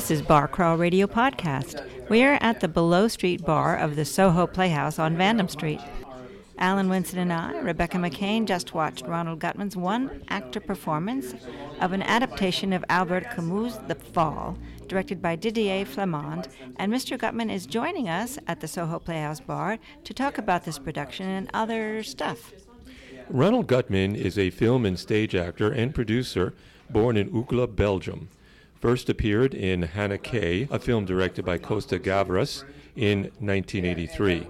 This 0.00 0.10
is 0.10 0.22
Bar 0.22 0.48
Crawl 0.48 0.78
Radio 0.78 1.06
Podcast. 1.06 1.86
We 2.08 2.22
are 2.22 2.38
at 2.40 2.60
the 2.60 2.68
Below 2.68 3.06
Street 3.08 3.44
Bar 3.44 3.76
of 3.76 3.96
the 3.96 4.06
Soho 4.06 4.46
Playhouse 4.46 4.98
on 4.98 5.14
Vandam 5.14 5.50
Street. 5.50 5.78
Alan 6.56 6.88
Winston 6.88 7.18
and 7.18 7.30
I, 7.30 7.58
Rebecca 7.58 7.98
McCain, 7.98 8.46
just 8.46 8.72
watched 8.72 9.06
Ronald 9.06 9.40
Guttman's 9.40 9.76
one 9.76 10.22
actor 10.30 10.58
performance 10.58 11.34
of 11.82 11.92
an 11.92 12.02
adaptation 12.04 12.72
of 12.72 12.82
Albert 12.88 13.26
Camus' 13.34 13.76
The 13.88 13.94
Fall, 13.94 14.56
directed 14.88 15.20
by 15.20 15.36
Didier 15.36 15.84
Flamand, 15.84 16.48
and 16.76 16.90
Mr. 16.90 17.18
Guttman 17.18 17.52
is 17.52 17.66
joining 17.66 18.08
us 18.08 18.38
at 18.46 18.60
the 18.60 18.68
Soho 18.68 18.98
Playhouse 19.00 19.40
Bar 19.40 19.78
to 20.04 20.14
talk 20.14 20.38
about 20.38 20.64
this 20.64 20.78
production 20.78 21.26
and 21.26 21.50
other 21.52 22.02
stuff. 22.02 22.54
Ronald 23.28 23.66
Guttman 23.66 24.16
is 24.16 24.38
a 24.38 24.48
film 24.48 24.86
and 24.86 24.98
stage 24.98 25.34
actor 25.34 25.70
and 25.70 25.94
producer 25.94 26.54
born 26.88 27.18
in 27.18 27.28
Uccle, 27.32 27.76
Belgium. 27.76 28.30
First 28.80 29.10
appeared 29.10 29.52
in 29.52 29.82
Hanna 29.82 30.16
K., 30.16 30.66
a 30.70 30.78
film 30.78 31.04
directed 31.04 31.44
by 31.44 31.58
Costa 31.58 31.98
Gavras 31.98 32.64
in 32.96 33.24
1983. 33.38 34.46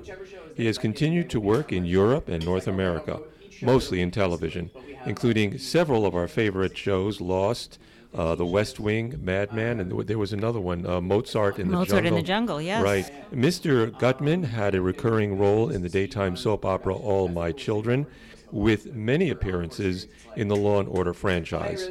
He 0.57 0.67
has 0.67 0.79
continued 0.79 1.29
to 1.31 1.41
work 1.41 1.73
in 1.73 1.85
Europe 1.85 2.29
and 2.29 2.45
North 2.45 2.69
America, 2.69 3.21
mostly 3.61 4.01
in 4.01 4.13
television, 4.13 4.71
including 5.05 5.59
several 5.59 6.07
of 6.07 6.15
our 6.15 6.29
favorite 6.29 6.79
shows 6.79 7.21
Lost, 7.21 7.81
uh, 8.15 8.37
The 8.37 8.47
West 8.47 8.79
Wing, 8.79 9.19
Mad 9.21 9.53
Men, 9.53 9.81
and 9.81 10.07
there 10.07 10.19
was 10.19 10.33
another 10.33 10.61
one, 10.61 10.87
uh, 10.87 11.01
Mozart 11.01 11.59
in 11.59 11.69
the 11.69 11.73
Mozart 11.79 12.05
Jungle. 12.05 12.09
in 12.09 12.15
the 12.15 12.27
Jungle, 12.27 12.63
yes. 12.63 12.85
Right. 12.85 13.11
Mr. 13.33 13.91
Guttman 13.91 14.45
had 14.45 14.77
a 14.77 14.81
recurring 14.81 15.39
role 15.39 15.71
in 15.71 15.83
the 15.83 15.89
daytime 15.89 16.37
soap 16.37 16.65
opera 16.65 16.95
All 16.95 17.27
My 17.27 17.51
Children, 17.51 18.07
with 18.53 18.95
many 18.95 19.31
appearances 19.31 20.07
in 20.37 20.49
the 20.49 20.57
Law 20.57 20.81
and 20.81 20.89
Order 20.89 21.13
franchise. 21.13 21.89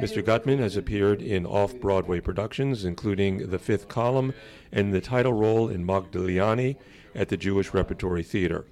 Mr. 0.00 0.22
Guttman 0.22 0.58
has 0.58 0.76
appeared 0.76 1.20
in 1.20 1.44
off 1.44 1.74
Broadway 1.74 2.20
productions, 2.20 2.84
including 2.84 3.50
The 3.50 3.58
Fifth 3.58 3.88
Column 3.88 4.32
and 4.72 4.92
the 4.92 5.00
title 5.00 5.32
role 5.32 5.68
in 5.68 5.86
Modigliani 5.86 6.76
at 7.14 7.28
the 7.28 7.36
Jewish 7.36 7.74
Repertory 7.74 8.22
Theater, 8.22 8.64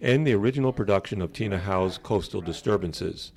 and 0.00 0.26
the 0.26 0.34
original 0.34 0.72
production 0.72 1.22
of 1.22 1.32
Tina 1.32 1.58
Howe's 1.58 1.98
Coastal 1.98 2.42
Disturbances. 2.42 3.32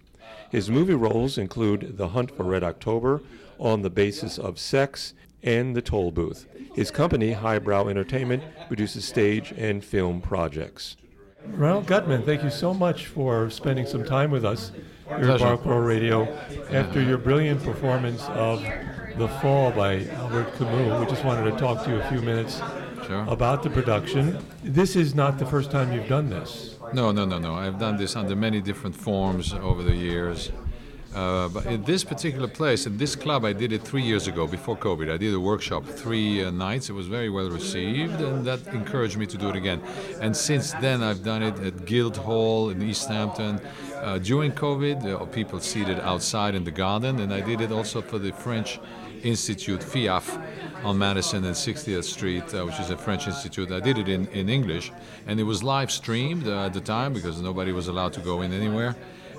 His 0.49 0.69
movie 0.69 0.95
roles 0.95 1.37
include 1.37 1.97
The 1.97 2.09
Hunt 2.09 2.31
for 2.31 2.43
Red 2.43 2.63
October, 2.63 3.21
On 3.57 3.81
the 3.81 3.89
Basis 3.89 4.37
of 4.37 4.59
Sex, 4.59 5.13
and 5.41 5.75
The 5.75 5.81
Toll 5.81 6.11
Booth. 6.11 6.47
His 6.75 6.91
company, 6.91 7.31
Highbrow 7.31 7.87
Entertainment, 7.87 8.43
produces 8.67 9.05
stage 9.05 9.53
and 9.57 9.83
film 9.83 10.21
projects. 10.21 10.97
Ronald 11.45 11.85
Guttman, 11.87 12.25
thank 12.25 12.43
you 12.43 12.49
so 12.49 12.73
much 12.73 13.07
for 13.07 13.49
spending 13.49 13.85
some 13.85 14.03
time 14.03 14.31
with 14.31 14.45
us 14.45 14.71
here 15.07 15.31
at 15.31 15.39
Bar 15.63 15.81
Radio 15.81 16.27
after 16.71 17.01
your 17.01 17.17
brilliant 17.17 17.63
performance 17.63 18.23
of 18.29 18.61
The 19.17 19.27
Fall 19.41 19.71
by 19.71 20.05
Albert 20.07 20.53
Camus. 20.57 20.99
We 20.99 21.05
just 21.07 21.23
wanted 21.25 21.49
to 21.49 21.57
talk 21.57 21.83
to 21.85 21.91
you 21.91 22.01
a 22.01 22.07
few 22.09 22.21
minutes 22.21 22.61
Sure. 23.07 23.25
about 23.27 23.63
the 23.63 23.69
production. 23.69 24.37
This 24.63 24.95
is 24.95 25.15
not 25.15 25.39
the 25.39 25.45
first 25.45 25.71
time 25.71 25.91
you've 25.93 26.07
done 26.09 26.29
this. 26.29 26.75
No, 26.93 27.11
no, 27.11 27.25
no, 27.25 27.39
no. 27.39 27.55
I've 27.55 27.79
done 27.79 27.97
this 27.97 28.15
under 28.15 28.35
many 28.35 28.61
different 28.61 28.95
forms 28.95 29.53
over 29.53 29.81
the 29.81 29.95
years. 29.95 30.51
Uh, 31.15 31.47
but 31.49 31.65
in 31.65 31.83
this 31.83 32.03
particular 32.03 32.47
place, 32.47 32.85
in 32.85 32.97
this 32.97 33.15
club, 33.15 33.43
I 33.43 33.53
did 33.53 33.73
it 33.73 33.81
three 33.81 34.03
years 34.03 34.27
ago, 34.27 34.45
before 34.45 34.77
COVID. 34.77 35.11
I 35.11 35.17
did 35.17 35.33
a 35.33 35.39
workshop 35.39 35.85
three 35.85 36.43
uh, 36.43 36.51
nights. 36.51 36.89
It 36.89 36.93
was 36.93 37.07
very 37.07 37.29
well 37.29 37.49
received, 37.49 38.21
and 38.21 38.45
that 38.45 38.65
encouraged 38.67 39.17
me 39.17 39.25
to 39.25 39.37
do 39.37 39.49
it 39.49 39.55
again. 39.55 39.81
And 40.21 40.35
since 40.35 40.73
then, 40.73 41.01
I've 41.01 41.23
done 41.23 41.41
it 41.41 41.57
at 41.59 41.85
Guildhall 41.85 42.69
in 42.69 42.81
East 42.81 43.07
Hampton. 43.07 43.59
Uh, 43.95 44.19
during 44.19 44.51
COVID, 44.51 45.01
there 45.01 45.17
people 45.25 45.59
seated 45.59 45.99
outside 45.99 46.53
in 46.53 46.63
the 46.63 46.71
garden, 46.71 47.19
and 47.19 47.33
I 47.33 47.41
did 47.41 47.59
it 47.59 47.71
also 47.71 48.01
for 48.01 48.19
the 48.19 48.31
French 48.31 48.79
Institute, 49.23 49.81
FIAF, 49.81 50.41
on 50.83 50.97
Madison 50.97 51.43
and 51.43 51.55
60th 51.55 52.03
Street, 52.03 52.53
uh, 52.53 52.65
which 52.65 52.79
is 52.79 52.89
a 52.89 52.97
French 52.97 53.27
institute. 53.27 53.71
I 53.71 53.79
did 53.79 53.97
it 53.97 54.07
in, 54.07 54.27
in 54.27 54.47
English, 54.47 54.91
and 55.27 55.39
it 55.39 55.43
was 55.43 55.63
live 55.63 55.91
streamed 55.91 56.47
uh, 56.47 56.67
at 56.67 56.73
the 56.73 56.81
time 56.81 57.13
because 57.13 57.41
nobody 57.41 57.71
was 57.71 57.87
allowed 57.87 58.13
to 58.13 58.21
go 58.21 58.41
in 58.41 58.53
anywhere. 58.53 58.95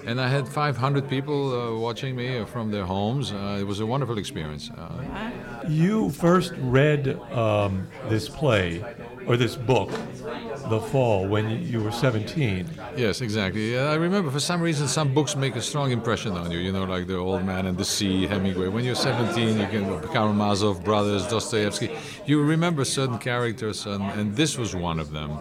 And 0.07 0.21
I 0.21 0.29
had 0.29 0.49
500 0.49 1.09
people 1.09 1.53
uh, 1.53 1.79
watching 1.79 2.17
me 2.17 2.45
from 2.47 2.71
their 2.71 2.85
homes. 2.85 3.33
Uh, 3.33 3.59
it 3.61 3.65
was 3.67 3.81
a 3.81 3.87
wonderful 3.87 4.19
experience. 4.19 4.71
Uh, 4.71 5.31
You 5.69 6.11
first 6.11 6.53
read 6.59 7.19
um, 7.33 7.87
this 8.09 8.29
play 8.29 8.83
or 9.27 9.37
this 9.37 9.57
book, 9.57 9.91
The 10.71 10.81
Fall, 10.81 11.29
when 11.29 11.63
you 11.63 11.83
were 11.83 11.93
17. 11.93 12.67
yes, 12.97 13.21
exactly. 13.21 13.79
I 13.79 13.95
remember 13.95 14.31
for 14.31 14.41
some 14.41 14.61
reason 14.63 14.89
some 14.89 15.13
books 15.13 15.37
make 15.37 15.55
a 15.57 15.61
strong 15.63 15.91
impression 15.93 16.33
on 16.33 16.51
you. 16.51 16.59
You 16.59 16.73
know, 16.73 16.85
like 16.85 17.07
The 17.07 17.17
Old 17.17 17.45
Man 17.45 17.67
and 17.67 17.77
the 17.77 17.85
Sea, 17.85 18.27
Hemingway. 18.27 18.69
When 18.69 18.85
you're 18.85 18.95
17, 18.95 19.61
you 19.61 19.67
can 19.67 19.85
Karamazov 20.09 20.83
brothers, 20.83 21.27
Dostoevsky. 21.27 21.91
You 22.27 22.43
remember 22.43 22.85
certain 22.85 23.19
characters, 23.19 23.87
and, 23.87 24.03
and 24.19 24.35
this 24.35 24.57
was 24.57 24.75
one 24.75 24.99
of 24.99 25.11
them. 25.11 25.39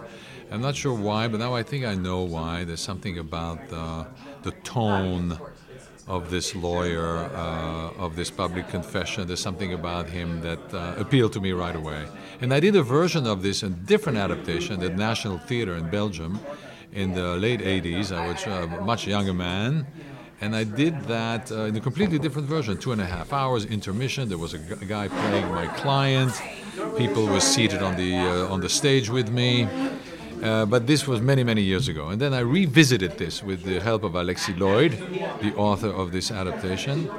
I'm 0.52 0.62
not 0.62 0.76
sure 0.76 0.94
why, 0.96 1.28
but 1.28 1.40
now 1.40 1.54
I 1.56 1.62
think 1.64 1.86
I 1.86 1.94
know 1.96 2.22
why. 2.24 2.64
There's 2.66 2.82
something 2.82 3.20
about 3.20 3.60
uh, 3.72 4.06
the 4.44 4.52
tone 4.64 5.40
of 6.08 6.32
this 6.32 6.56
lawyer, 6.56 7.30
uh, 7.36 8.04
of 8.04 8.16
this 8.16 8.32
public 8.32 8.68
confession. 8.68 9.28
There's 9.28 9.40
something 9.40 9.74
about 9.74 10.10
him 10.10 10.42
that 10.42 10.74
uh, 10.74 10.96
appealed 10.98 11.34
to 11.34 11.40
me 11.40 11.52
right 11.52 11.76
away. 11.76 12.08
And 12.42 12.52
I 12.52 12.60
did 12.60 12.76
a 12.76 12.82
version 12.82 13.28
of 13.28 13.44
this, 13.44 13.62
a 13.62 13.70
different 13.70 14.18
adaptation 14.18 14.82
at 14.82 14.98
National 14.98 15.38
Theatre 15.38 15.76
in 15.76 15.90
Belgium 15.90 16.40
in 16.92 17.14
the 17.14 17.36
late 17.36 17.60
80s. 17.60 18.12
I 18.12 18.28
was 18.28 18.44
a 18.46 18.68
much 18.82 19.06
younger 19.06 19.34
man. 19.34 19.86
And 20.42 20.56
I 20.56 20.64
did 20.64 21.02
that 21.04 21.52
uh, 21.52 21.64
in 21.66 21.76
a 21.76 21.82
completely 21.82 22.18
different 22.18 22.48
version, 22.48 22.78
two 22.78 22.94
and 22.94 23.02
a 23.02 23.06
half 23.06 23.34
hours 23.34 23.66
intermission. 23.66 24.30
There 24.30 24.38
was 24.38 24.54
a, 24.54 24.58
guy 24.58 25.10
playing 25.10 25.50
my 25.50 25.68
client. 25.68 26.32
People 26.98 27.28
were 27.28 27.42
seated 27.42 27.84
on 27.84 27.98
the 27.98 28.16
uh, 28.16 28.54
on 28.54 28.62
the 28.62 28.70
stage 28.70 29.10
with 29.10 29.30
me. 29.30 29.68
Uh, 30.42 30.66
but 30.66 30.88
this 30.88 31.08
was 31.08 31.22
many, 31.22 31.44
many 31.44 31.62
years 31.62 31.88
ago. 31.88 32.10
And 32.10 32.22
then 32.22 32.34
I 32.34 32.40
revisited 32.40 33.18
this 33.18 33.44
with 33.44 33.64
the 33.64 33.80
help 33.80 34.04
of 34.04 34.14
Alexi 34.14 34.58
Lloyd, 34.58 34.92
the 35.42 35.54
author 35.56 35.90
of 35.90 36.12
this 36.12 36.32
adaptation. 36.32 37.10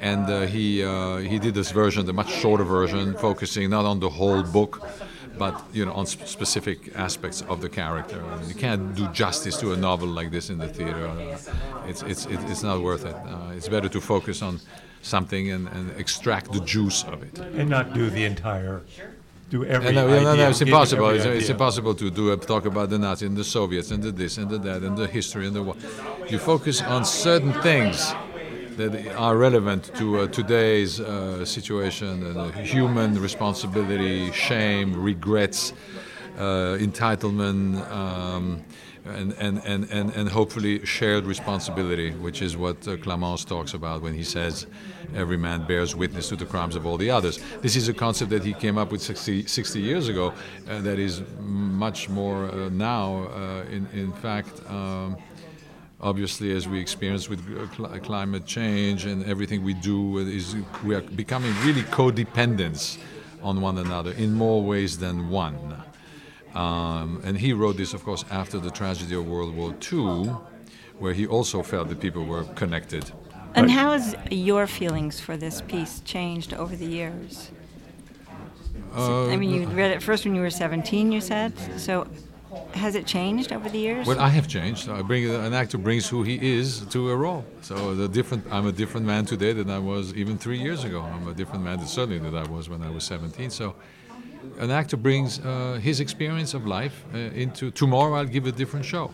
And 0.00 0.28
uh, 0.28 0.42
he, 0.42 0.84
uh, 0.84 1.16
he 1.18 1.38
did 1.38 1.54
this 1.54 1.70
version, 1.70 2.06
the 2.06 2.12
much 2.12 2.30
shorter 2.30 2.64
version, 2.64 3.14
focusing 3.14 3.70
not 3.70 3.84
on 3.84 4.00
the 4.00 4.10
whole 4.10 4.42
book, 4.42 4.82
but 5.38 5.62
you 5.72 5.84
know, 5.84 5.92
on 5.92 6.06
sp- 6.08 6.26
specific 6.26 6.94
aspects 6.94 7.42
of 7.42 7.60
the 7.60 7.68
character. 7.68 8.20
And 8.20 8.46
you 8.48 8.54
can't 8.54 8.94
do 8.94 9.06
justice 9.08 9.56
to 9.58 9.72
a 9.72 9.76
novel 9.76 10.08
like 10.08 10.30
this 10.30 10.50
in 10.50 10.58
the 10.58 10.68
theater. 10.68 11.06
Uh, 11.06 11.38
it's, 11.86 12.02
it's, 12.02 12.26
it's 12.26 12.62
not 12.62 12.82
worth 12.82 13.04
it. 13.04 13.14
Uh, 13.14 13.52
it's 13.54 13.68
better 13.68 13.88
to 13.88 14.00
focus 14.00 14.42
on 14.42 14.60
something 15.02 15.50
and, 15.50 15.68
and 15.68 15.90
extract 15.98 16.52
the 16.52 16.60
juice 16.60 17.04
of 17.04 17.22
it. 17.22 17.38
And 17.38 17.70
not 17.70 17.94
do 17.94 18.10
the 18.10 18.24
entire, 18.24 18.82
do 19.48 19.64
every 19.64 19.92
no, 19.92 20.08
no, 20.08 20.34
no, 20.34 20.48
it's 20.48 20.60
impossible. 20.60 21.10
It's, 21.10 21.24
it's 21.24 21.48
impossible 21.48 21.94
to 21.94 22.10
do 22.10 22.32
a 22.32 22.36
talk 22.36 22.66
about 22.66 22.90
the 22.90 22.98
Nazis 22.98 23.28
and 23.28 23.36
the 23.36 23.44
Soviets 23.44 23.90
and 23.90 24.02
the 24.02 24.10
this 24.10 24.38
and 24.38 24.50
the 24.50 24.58
that 24.58 24.82
and 24.82 24.96
the 24.96 25.06
history 25.06 25.46
and 25.46 25.54
the 25.54 25.62
what. 25.62 25.76
You 26.28 26.38
focus 26.38 26.82
on 26.82 27.04
certain 27.04 27.52
things 27.62 28.12
that 28.76 29.14
are 29.16 29.36
relevant 29.36 29.94
to 29.96 30.20
uh, 30.20 30.26
today's 30.26 31.00
uh, 31.00 31.44
situation 31.44 32.26
and 32.26 32.36
uh, 32.36 32.50
human 32.50 33.18
responsibility, 33.20 34.30
shame, 34.32 35.00
regrets, 35.00 35.72
uh, 36.36 36.76
entitlement. 36.78 37.90
Um, 37.90 38.64
and, 39.08 39.32
and, 39.38 39.62
and, 39.64 39.90
and, 39.90 40.10
and 40.14 40.28
hopefully 40.28 40.84
shared 40.84 41.24
responsibility, 41.24 42.10
which 42.12 42.42
is 42.42 42.56
what 42.56 42.76
uh, 42.88 42.96
Clamence 42.96 43.46
talks 43.46 43.74
about 43.74 44.02
when 44.02 44.14
he 44.14 44.22
says 44.22 44.66
every 45.14 45.36
man 45.36 45.66
bears 45.66 45.94
witness 45.94 46.28
to 46.28 46.36
the 46.36 46.46
crimes 46.46 46.76
of 46.76 46.86
all 46.86 46.96
the 46.96 47.10
others. 47.10 47.38
This 47.62 47.76
is 47.76 47.88
a 47.88 47.94
concept 47.94 48.30
that 48.30 48.44
he 48.44 48.52
came 48.52 48.78
up 48.78 48.92
with 48.92 49.02
60, 49.02 49.46
60 49.46 49.80
years 49.80 50.08
ago 50.08 50.32
uh, 50.68 50.80
that 50.80 50.98
is 50.98 51.22
much 51.40 52.08
more 52.08 52.50
uh, 52.50 52.68
now, 52.70 53.28
uh, 53.28 53.64
in, 53.70 53.86
in 53.92 54.12
fact. 54.12 54.60
Um, 54.68 55.16
obviously, 56.00 56.54
as 56.54 56.68
we 56.68 56.80
experience 56.80 57.28
with 57.28 57.40
uh, 57.56 57.74
cl- 57.74 58.00
climate 58.00 58.46
change 58.46 59.06
and 59.06 59.24
everything 59.24 59.62
we 59.64 59.74
do, 59.74 60.18
is 60.18 60.56
we 60.84 60.94
are 60.94 61.02
becoming 61.02 61.54
really 61.64 61.82
codependents 61.82 62.98
on 63.42 63.60
one 63.60 63.78
another 63.78 64.12
in 64.12 64.32
more 64.34 64.62
ways 64.62 64.98
than 64.98 65.28
one. 65.30 65.82
Um, 66.56 67.20
and 67.22 67.36
he 67.36 67.52
wrote 67.52 67.76
this, 67.76 67.92
of 67.92 68.02
course, 68.02 68.24
after 68.30 68.58
the 68.58 68.70
tragedy 68.70 69.14
of 69.14 69.26
World 69.26 69.54
War 69.54 69.74
II, 69.92 70.30
where 70.98 71.12
he 71.12 71.26
also 71.26 71.62
felt 71.62 71.90
that 71.90 72.00
people 72.00 72.24
were 72.24 72.44
connected. 72.54 73.12
And 73.54 73.70
how 73.70 73.92
has 73.92 74.16
your 74.30 74.66
feelings 74.66 75.20
for 75.20 75.36
this 75.36 75.60
piece 75.60 76.00
changed 76.00 76.54
over 76.54 76.74
the 76.74 76.86
years? 76.86 77.50
Uh, 78.94 79.28
I 79.28 79.36
mean, 79.36 79.50
you 79.50 79.66
read 79.68 79.90
it 79.90 80.02
first 80.02 80.24
when 80.24 80.34
you 80.34 80.40
were 80.40 80.50
17, 80.50 81.12
you 81.12 81.20
said. 81.20 81.52
So 81.78 82.06
has 82.72 82.94
it 82.94 83.06
changed 83.06 83.52
over 83.52 83.68
the 83.68 83.78
years? 83.78 84.06
Well, 84.06 84.18
I 84.18 84.30
have 84.30 84.48
changed. 84.48 84.88
I 84.88 85.02
bring 85.02 85.28
an 85.28 85.52
actor 85.52 85.76
brings 85.76 86.08
who 86.08 86.22
he 86.22 86.56
is 86.58 86.80
to 86.86 87.10
a 87.10 87.16
role. 87.16 87.44
So 87.60 87.94
the 87.94 88.08
different. 88.08 88.46
I'm 88.50 88.66
a 88.66 88.72
different 88.72 89.06
man 89.06 89.26
today 89.26 89.52
than 89.52 89.68
I 89.68 89.78
was 89.78 90.14
even 90.14 90.38
three 90.38 90.58
years 90.58 90.84
ago. 90.84 91.02
I'm 91.02 91.28
a 91.28 91.34
different 91.34 91.64
man 91.64 91.86
certainly 91.86 92.18
than 92.18 92.34
I 92.34 92.48
was 92.48 92.70
when 92.70 92.82
I 92.82 92.88
was 92.88 93.04
17. 93.04 93.50
So 93.50 93.74
an 94.58 94.70
actor 94.70 94.96
brings 94.96 95.40
uh, 95.40 95.78
his 95.82 96.00
experience 96.00 96.54
of 96.54 96.66
life 96.66 97.04
uh, 97.14 97.18
into 97.18 97.70
tomorrow. 97.70 98.14
I'll 98.14 98.24
give 98.24 98.46
a 98.46 98.52
different 98.52 98.84
show, 98.84 99.10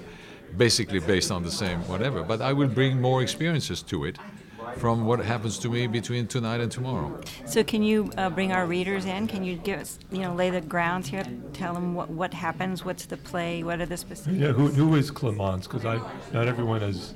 basically 0.57 1.01
based 1.01 1.31
on 1.31 1.43
the 1.43 1.51
same 1.51 1.81
whatever. 1.89 2.23
But 2.23 2.41
I 2.41 2.53
will 2.53 2.69
bring 2.69 3.01
more 3.01 3.23
experiences 3.23 3.83
to 3.83 4.05
it. 4.05 4.19
from 4.77 5.05
what 5.05 5.21
happens 5.21 5.59
to 5.59 5.69
me 5.69 5.87
between 5.87 6.27
tonight 6.27 6.61
and 6.61 6.71
tomorrow. 6.71 7.21
So, 7.47 7.63
can 7.65 7.83
you 7.83 8.11
uh, 8.17 8.31
bring 8.31 8.53
our 8.53 8.67
readers 8.67 9.05
in? 9.05 9.27
Can 9.27 9.45
you 9.45 9.57
give 9.57 9.81
us, 9.81 9.99
you 10.11 10.21
know, 10.21 10.35
lay 10.35 10.51
the 10.51 10.61
grounds 10.61 11.09
here? 11.09 11.25
Tell 11.53 11.75
them 11.75 11.95
what, 11.95 12.11
what 12.11 12.35
happens, 12.35 12.85
what's 12.85 13.07
the 13.07 13.17
play, 13.17 13.63
what 13.63 13.81
are 13.81 13.87
the 13.87 13.97
specifics? 13.97 14.39
Yeah, 14.39 14.53
who, 14.53 14.69
who 14.69 14.95
is 14.95 15.11
Clamence? 15.11 15.65
Because 15.65 15.85
I 15.85 15.97
not 16.33 16.49
everyone 16.49 16.81
has 16.81 17.15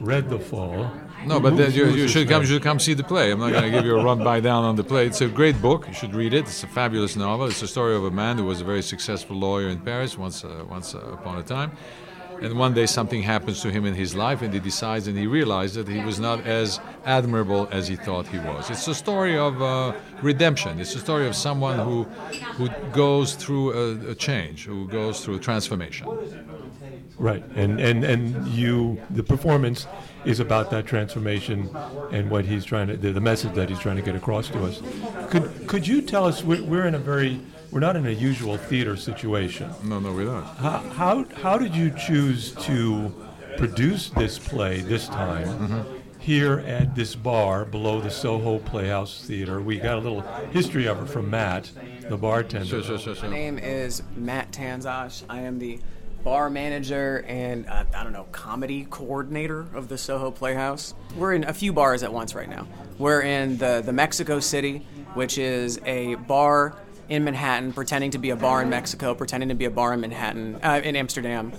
read 0.00 0.28
The 0.28 0.38
Fall. 0.38 0.90
No, 1.26 1.40
but 1.40 1.56
then 1.56 1.72
you, 1.72 1.86
you 1.90 2.08
should 2.08 2.28
come. 2.28 2.42
You 2.42 2.48
should 2.48 2.62
come 2.62 2.78
see 2.78 2.94
the 2.94 3.02
play. 3.02 3.32
I'm 3.32 3.40
not 3.40 3.50
going 3.50 3.64
to 3.64 3.70
give 3.70 3.84
you 3.84 3.98
a 3.98 4.04
run 4.04 4.22
by 4.22 4.40
down 4.40 4.64
on 4.64 4.76
the 4.76 4.84
play. 4.84 5.06
It's 5.06 5.20
a 5.20 5.28
great 5.28 5.60
book. 5.60 5.88
You 5.88 5.94
should 5.94 6.14
read 6.14 6.32
it. 6.32 6.40
It's 6.46 6.62
a 6.62 6.68
fabulous 6.68 7.16
novel. 7.16 7.46
It's 7.46 7.60
the 7.60 7.66
story 7.66 7.96
of 7.96 8.04
a 8.04 8.10
man 8.10 8.38
who 8.38 8.44
was 8.44 8.60
a 8.60 8.64
very 8.64 8.82
successful 8.82 9.36
lawyer 9.36 9.68
in 9.68 9.80
Paris 9.80 10.16
once, 10.16 10.44
uh, 10.44 10.64
once 10.68 10.94
uh, 10.94 10.98
upon 10.98 11.38
a 11.38 11.42
time. 11.42 11.72
And 12.40 12.56
one 12.56 12.72
day 12.72 12.86
something 12.86 13.20
happens 13.20 13.62
to 13.62 13.70
him 13.70 13.84
in 13.84 13.94
his 13.94 14.14
life, 14.14 14.42
and 14.42 14.54
he 14.54 14.60
decides 14.60 15.08
and 15.08 15.18
he 15.18 15.26
realizes 15.26 15.74
that 15.74 15.88
he 15.88 16.04
was 16.04 16.20
not 16.20 16.46
as 16.46 16.78
admirable 17.04 17.68
as 17.72 17.88
he 17.88 17.96
thought 17.96 18.28
he 18.28 18.38
was. 18.38 18.70
It's 18.70 18.86
a 18.86 18.94
story 18.94 19.36
of 19.36 19.60
uh, 19.60 19.92
redemption. 20.22 20.78
It's 20.78 20.94
a 20.94 21.00
story 21.00 21.26
of 21.26 21.34
someone 21.34 21.80
who, 21.80 22.04
who 22.54 22.68
goes 22.92 23.34
through 23.34 23.72
a, 23.72 24.10
a 24.10 24.14
change, 24.14 24.66
who 24.66 24.86
goes 24.86 25.24
through 25.24 25.34
a 25.34 25.40
transformation. 25.40 26.06
Right, 27.16 27.42
and, 27.56 27.80
and 27.80 28.04
and 28.04 28.46
you, 28.48 29.00
the 29.10 29.22
performance 29.22 29.86
is 30.24 30.38
about 30.38 30.70
that 30.70 30.86
transformation 30.86 31.68
and 32.12 32.30
what 32.30 32.44
he's 32.44 32.64
trying 32.64 32.88
to, 32.88 32.96
the, 32.96 33.12
the 33.12 33.20
message 33.20 33.54
that 33.54 33.68
he's 33.68 33.80
trying 33.80 33.96
to 33.96 34.02
get 34.02 34.14
across 34.14 34.48
to 34.48 34.64
us. 34.64 34.80
Could 35.30 35.66
could 35.66 35.86
you 35.86 36.02
tell 36.02 36.24
us? 36.24 36.44
We're, 36.44 36.62
we're 36.62 36.86
in 36.86 36.94
a 36.94 36.98
very, 36.98 37.40
we're 37.72 37.80
not 37.80 37.96
in 37.96 38.06
a 38.06 38.10
usual 38.10 38.56
theater 38.56 38.96
situation. 38.96 39.70
No, 39.82 39.98
no, 39.98 40.12
we're 40.12 40.26
not. 40.26 40.56
How 40.58 40.78
how, 40.78 41.24
how 41.42 41.58
did 41.58 41.74
you 41.74 41.90
choose 41.90 42.52
to 42.66 43.12
produce 43.56 44.10
this 44.10 44.38
play 44.38 44.80
this 44.80 45.08
time? 45.08 45.48
Mm-hmm. 45.48 45.94
Here 46.20 46.58
at 46.66 46.94
this 46.94 47.14
bar 47.14 47.64
below 47.64 48.02
the 48.02 48.10
Soho 48.10 48.58
Playhouse 48.58 49.24
Theater, 49.24 49.62
we 49.62 49.78
got 49.78 49.96
a 49.96 50.00
little 50.00 50.20
history 50.50 50.86
of 50.86 51.00
it 51.02 51.08
from 51.08 51.30
Matt, 51.30 51.70
the 52.08 52.18
bartender. 52.18 52.66
Sure, 52.66 52.82
sure, 52.82 52.98
sure, 52.98 53.14
sure. 53.14 53.30
My 53.30 53.34
name 53.34 53.58
is 53.58 54.02
Matt 54.14 54.52
Tanzosh. 54.52 55.22
I 55.30 55.40
am 55.40 55.58
the 55.58 55.80
bar 56.24 56.50
manager 56.50 57.24
and 57.26 57.66
uh, 57.68 57.84
I 57.94 58.02
don't 58.02 58.12
know 58.12 58.26
comedy 58.32 58.86
coordinator 58.90 59.66
of 59.74 59.88
the 59.88 59.98
Soho 59.98 60.30
Playhouse. 60.30 60.94
We're 61.16 61.34
in 61.34 61.44
a 61.44 61.52
few 61.52 61.72
bars 61.72 62.02
at 62.02 62.12
once 62.12 62.34
right 62.34 62.48
now. 62.48 62.66
We're 62.98 63.22
in 63.22 63.58
the 63.58 63.82
the 63.84 63.92
Mexico 63.92 64.40
City, 64.40 64.86
which 65.14 65.38
is 65.38 65.80
a 65.84 66.16
bar 66.16 66.76
in 67.08 67.24
Manhattan, 67.24 67.72
pretending 67.72 68.10
to 68.10 68.18
be 68.18 68.30
a 68.30 68.36
bar 68.36 68.60
in 68.62 68.68
Mexico, 68.68 69.14
pretending 69.14 69.48
to 69.48 69.54
be 69.54 69.64
a 69.64 69.70
bar 69.70 69.94
in 69.94 70.00
Manhattan, 70.00 70.56
uh, 70.62 70.80
in 70.84 70.94
Amsterdam. 70.94 71.52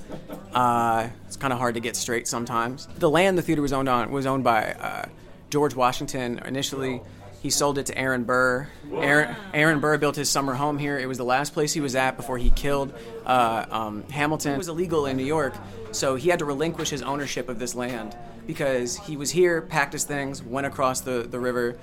Uh, 0.53 1.09
it's 1.25 1.37
kind 1.37 1.51
of 1.51 1.59
hard 1.59 1.73
to 1.75 1.79
get 1.79 1.95
straight 1.95 2.27
sometimes. 2.27 2.87
The 2.97 3.09
land 3.09 3.37
the 3.37 3.41
theater 3.41 3.61
was 3.61 3.73
owned 3.73 3.89
on 3.89 4.11
was 4.11 4.25
owned 4.25 4.43
by 4.43 4.73
uh, 4.73 5.05
George 5.49 5.75
Washington 5.75 6.39
initially. 6.45 7.01
He 7.41 7.49
sold 7.49 7.77
it 7.77 7.85
to 7.85 7.97
Aaron 7.97 8.25
Burr. 8.25 8.67
Aaron, 8.93 9.35
Aaron 9.53 9.79
Burr 9.79 9.97
built 9.97 10.17
his 10.17 10.29
summer 10.29 10.53
home 10.53 10.77
here. 10.77 10.99
It 10.99 11.07
was 11.07 11.17
the 11.17 11.23
last 11.23 11.53
place 11.53 11.73
he 11.73 11.79
was 11.79 11.95
at 11.95 12.17
before 12.17 12.37
he 12.37 12.49
killed 12.49 12.93
uh, 13.25 13.65
um, 13.71 14.03
Hamilton. 14.09 14.53
It 14.53 14.57
was 14.57 14.67
illegal 14.67 15.05
in 15.05 15.15
New 15.15 15.23
York, 15.23 15.53
so 15.91 16.15
he 16.15 16.29
had 16.29 16.39
to 16.39 16.45
relinquish 16.45 16.89
his 16.89 17.01
ownership 17.01 17.47
of 17.47 17.57
this 17.57 17.75
land 17.75 18.15
because 18.45 18.97
he 18.97 19.15
was 19.15 19.31
here, 19.31 19.61
packed 19.61 19.93
his 19.93 20.03
things, 20.03 20.43
went 20.43 20.67
across 20.67 21.01
the, 21.01 21.21
the 21.29 21.39
river, 21.39 21.77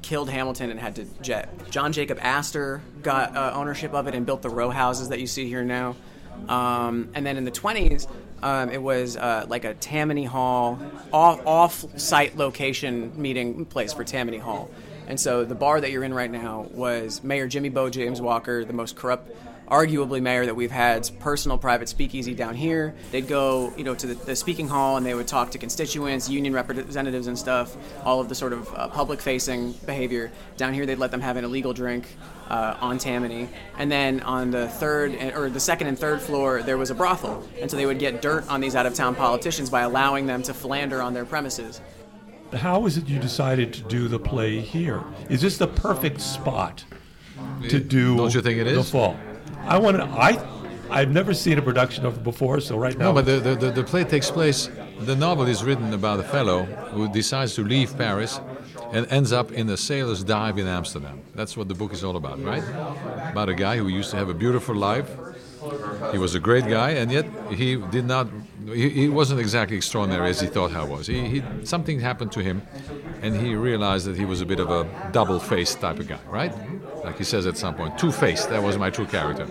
killed 0.00 0.30
Hamilton, 0.30 0.70
and 0.70 0.80
had 0.80 0.96
to 0.96 1.04
jet. 1.20 1.50
John 1.70 1.92
Jacob 1.92 2.18
Astor 2.22 2.80
got 3.02 3.36
uh, 3.36 3.52
ownership 3.54 3.92
of 3.92 4.06
it 4.06 4.14
and 4.14 4.24
built 4.24 4.40
the 4.40 4.50
row 4.50 4.70
houses 4.70 5.10
that 5.10 5.20
you 5.20 5.26
see 5.26 5.46
here 5.48 5.64
now. 5.64 5.94
Um, 6.48 7.10
and 7.14 7.26
then 7.26 7.36
in 7.36 7.44
the 7.44 7.50
20s, 7.50 8.08
um, 8.42 8.70
it 8.70 8.80
was 8.80 9.16
uh, 9.16 9.46
like 9.48 9.64
a 9.64 9.74
Tammany 9.74 10.24
Hall, 10.24 10.78
off, 11.12 11.40
off-site 11.46 12.36
location 12.36 13.20
meeting 13.20 13.64
place 13.64 13.92
for 13.92 14.04
Tammany 14.04 14.38
Hall. 14.38 14.70
And 15.06 15.18
so 15.18 15.44
the 15.44 15.54
bar 15.54 15.80
that 15.80 15.90
you're 15.90 16.04
in 16.04 16.14
right 16.14 16.30
now 16.30 16.66
was 16.72 17.22
Mayor 17.22 17.46
Jimmy 17.46 17.68
Bo 17.68 17.90
James 17.90 18.20
Walker, 18.20 18.64
the 18.64 18.72
most 18.72 18.96
corrupt, 18.96 19.30
arguably 19.68 20.22
mayor 20.22 20.46
that 20.46 20.54
we've 20.54 20.70
had, 20.70 21.10
personal 21.18 21.58
private 21.58 21.88
speakeasy 21.88 22.34
down 22.34 22.54
here. 22.54 22.94
They'd 23.10 23.26
go, 23.26 23.72
you 23.76 23.82
know, 23.82 23.96
to 23.96 24.06
the, 24.06 24.14
the 24.14 24.36
speaking 24.36 24.68
hall 24.68 24.96
and 24.96 25.04
they 25.04 25.14
would 25.14 25.26
talk 25.26 25.50
to 25.52 25.58
constituents, 25.58 26.28
union 26.28 26.52
representatives 26.52 27.26
and 27.26 27.36
stuff, 27.36 27.76
all 28.04 28.20
of 28.20 28.28
the 28.28 28.34
sort 28.34 28.52
of 28.52 28.72
uh, 28.74 28.88
public-facing 28.88 29.72
behavior. 29.84 30.30
Down 30.56 30.72
here, 30.72 30.86
they'd 30.86 30.98
let 30.98 31.10
them 31.10 31.20
have 31.20 31.36
an 31.36 31.44
illegal 31.44 31.72
drink 31.72 32.06
uh, 32.48 32.76
on 32.80 32.98
Tammany, 32.98 33.48
and 33.76 33.90
then 33.90 34.20
on 34.20 34.52
the 34.52 34.68
third 34.68 35.16
or 35.34 35.50
the 35.50 35.58
second 35.58 35.88
and 35.88 35.98
third 35.98 36.20
floor, 36.20 36.62
there 36.62 36.78
was 36.78 36.90
a 36.90 36.94
brothel, 36.94 37.42
and 37.60 37.68
so 37.68 37.76
they 37.76 37.86
would 37.86 37.98
get 37.98 38.22
dirt 38.22 38.46
on 38.48 38.60
these 38.60 38.76
out-of-town 38.76 39.16
politicians 39.16 39.68
by 39.68 39.80
allowing 39.82 40.26
them 40.26 40.44
to 40.44 40.54
philander 40.54 41.02
on 41.02 41.12
their 41.12 41.24
premises. 41.24 41.80
How 42.56 42.86
is 42.86 42.96
it 42.96 43.06
you 43.08 43.18
decided 43.18 43.72
to 43.74 43.82
do 43.82 44.08
the 44.08 44.18
play 44.18 44.60
here? 44.60 45.02
Is 45.28 45.40
this 45.40 45.58
the 45.58 45.66
perfect 45.68 46.20
spot 46.20 46.84
to 47.68 47.78
do? 47.78 48.16
Don't 48.16 48.34
you 48.34 48.42
think 48.42 48.58
it 48.58 48.64
The 48.64 48.80
is? 48.80 48.90
fall. 48.90 49.16
I 49.62 49.78
want 49.78 49.96
to. 49.98 50.04
I. 50.04 50.38
I've 50.88 51.10
never 51.10 51.34
seen 51.34 51.58
a 51.58 51.62
production 51.62 52.06
of 52.06 52.18
it 52.18 52.22
before, 52.22 52.60
so 52.60 52.78
right 52.78 52.96
now. 52.96 53.06
No, 53.06 53.12
but 53.14 53.24
the, 53.26 53.40
the, 53.40 53.54
the, 53.56 53.70
the 53.72 53.82
play 53.82 54.04
takes 54.04 54.30
place. 54.30 54.70
The 55.00 55.16
novel 55.16 55.48
is 55.48 55.64
written 55.64 55.92
about 55.92 56.20
a 56.20 56.22
fellow 56.22 56.62
who 56.94 57.08
decides 57.12 57.56
to 57.56 57.64
leave 57.64 57.96
Paris 57.98 58.40
and 58.92 59.04
ends 59.10 59.32
up 59.32 59.50
in 59.50 59.68
a 59.68 59.76
sailor's 59.76 60.22
dive 60.22 60.58
in 60.58 60.68
Amsterdam. 60.68 61.20
That's 61.34 61.56
what 61.56 61.66
the 61.66 61.74
book 61.74 61.92
is 61.92 62.04
all 62.04 62.14
about, 62.16 62.40
right? 62.40 62.62
About 63.32 63.48
a 63.48 63.54
guy 63.54 63.78
who 63.78 63.88
used 63.88 64.12
to 64.12 64.16
have 64.16 64.28
a 64.28 64.34
beautiful 64.34 64.76
life. 64.76 65.10
He 66.12 66.18
was 66.18 66.34
a 66.34 66.40
great 66.40 66.66
guy, 66.68 66.90
and 66.90 67.10
yet 67.10 67.26
he 67.50 67.76
did 67.76 68.04
not. 68.04 68.28
He, 68.66 68.88
he 68.88 69.08
wasn't 69.08 69.40
exactly 69.40 69.76
extraordinary 69.76 70.30
as 70.30 70.40
he 70.40 70.48
thought 70.48 70.70
he 70.70 70.90
was. 70.90 71.06
He, 71.06 71.28
he 71.28 71.42
something 71.64 72.00
happened 72.00 72.32
to 72.32 72.40
him, 72.40 72.62
and 73.22 73.36
he 73.36 73.54
realized 73.54 74.06
that 74.06 74.16
he 74.16 74.24
was 74.24 74.40
a 74.40 74.46
bit 74.46 74.60
of 74.60 74.70
a 74.70 74.88
double-faced 75.12 75.80
type 75.80 76.00
of 76.00 76.08
guy, 76.08 76.18
right? 76.28 76.52
Like 77.04 77.18
he 77.18 77.24
says 77.24 77.46
at 77.46 77.56
some 77.56 77.74
point, 77.76 77.96
two-faced. 77.98 78.50
That 78.50 78.62
was 78.62 78.76
my 78.78 78.90
true 78.90 79.06
character. 79.06 79.46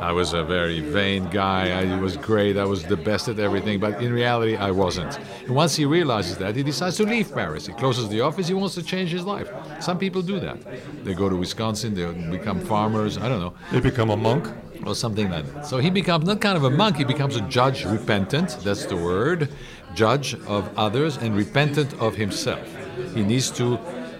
I 0.00 0.12
was 0.12 0.32
a 0.32 0.44
very 0.44 0.80
vain 0.80 1.28
guy. 1.30 1.70
I 1.70 1.98
was 2.00 2.16
great. 2.16 2.56
I 2.56 2.64
was 2.64 2.84
the 2.84 2.96
best 2.96 3.28
at 3.28 3.40
everything, 3.40 3.80
but 3.80 4.00
in 4.00 4.12
reality, 4.12 4.56
I 4.56 4.70
wasn't. 4.70 5.18
And 5.46 5.54
once 5.56 5.74
he 5.74 5.84
realizes 5.84 6.38
that, 6.38 6.54
he 6.54 6.62
decides 6.62 6.96
to 6.98 7.04
leave 7.04 7.34
Paris. 7.34 7.66
He 7.66 7.72
closes 7.72 8.08
the 8.08 8.20
office. 8.20 8.46
He 8.46 8.54
wants 8.54 8.76
to 8.76 8.82
change 8.82 9.10
his 9.10 9.24
life. 9.24 9.50
Some 9.80 9.98
people 9.98 10.22
do 10.22 10.38
that. 10.38 10.58
They 11.04 11.14
go 11.14 11.28
to 11.28 11.36
Wisconsin. 11.36 11.94
They 11.94 12.06
become 12.30 12.60
farmers. 12.60 13.18
I 13.18 13.28
don't 13.28 13.40
know 13.40 13.54
they 13.72 13.80
become 13.80 14.10
a 14.10 14.16
monk. 14.16 14.48
Or 14.86 14.94
something 14.94 15.30
like 15.30 15.52
that. 15.52 15.66
So 15.66 15.78
he 15.78 15.90
becomes 15.90 16.26
not 16.26 16.40
kind 16.40 16.56
of 16.56 16.64
a 16.64 16.70
monk, 16.70 16.96
he 16.96 17.04
becomes 17.04 17.36
a 17.36 17.40
judge 17.42 17.84
repentant, 17.84 18.58
that's 18.62 18.86
the 18.86 18.96
word, 18.96 19.48
judge 19.94 20.34
of 20.46 20.70
others 20.76 21.16
and 21.16 21.36
repentant 21.36 21.92
of 22.00 22.16
himself. 22.16 22.66
He 23.14 23.22
needs 23.22 23.50
to 23.52 23.78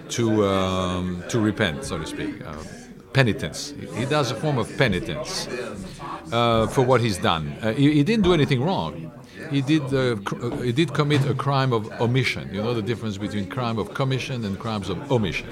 to 0.09 0.45
um, 0.45 1.23
to 1.29 1.39
repent, 1.39 1.85
so 1.85 1.97
to 1.97 2.05
speak. 2.05 2.45
Uh, 2.45 2.55
penitence. 3.13 3.73
He 3.95 4.05
does 4.05 4.31
a 4.31 4.35
form 4.35 4.57
of 4.57 4.75
penitence 4.77 5.47
uh, 6.31 6.67
for 6.67 6.81
what 6.81 6.99
he's 6.99 7.17
done. 7.19 7.55
Uh, 7.61 7.73
he, 7.73 7.93
he 7.93 8.03
didn't 8.03 8.23
do 8.23 8.33
anything 8.33 8.61
wrong. 8.61 9.11
He 9.51 9.61
did, 9.61 9.83
uh, 9.93 10.15
cr- 10.23 10.45
uh, 10.45 10.57
he 10.57 10.71
did 10.71 10.93
commit 10.93 11.25
a 11.27 11.33
crime 11.33 11.73
of 11.73 11.91
omission. 12.01 12.49
You 12.51 12.61
know 12.63 12.73
the 12.73 12.81
difference 12.81 13.17
between 13.17 13.47
crime 13.49 13.77
of 13.77 13.93
commission 13.93 14.45
and 14.45 14.57
crimes 14.57 14.89
of 14.89 15.11
omission. 15.11 15.49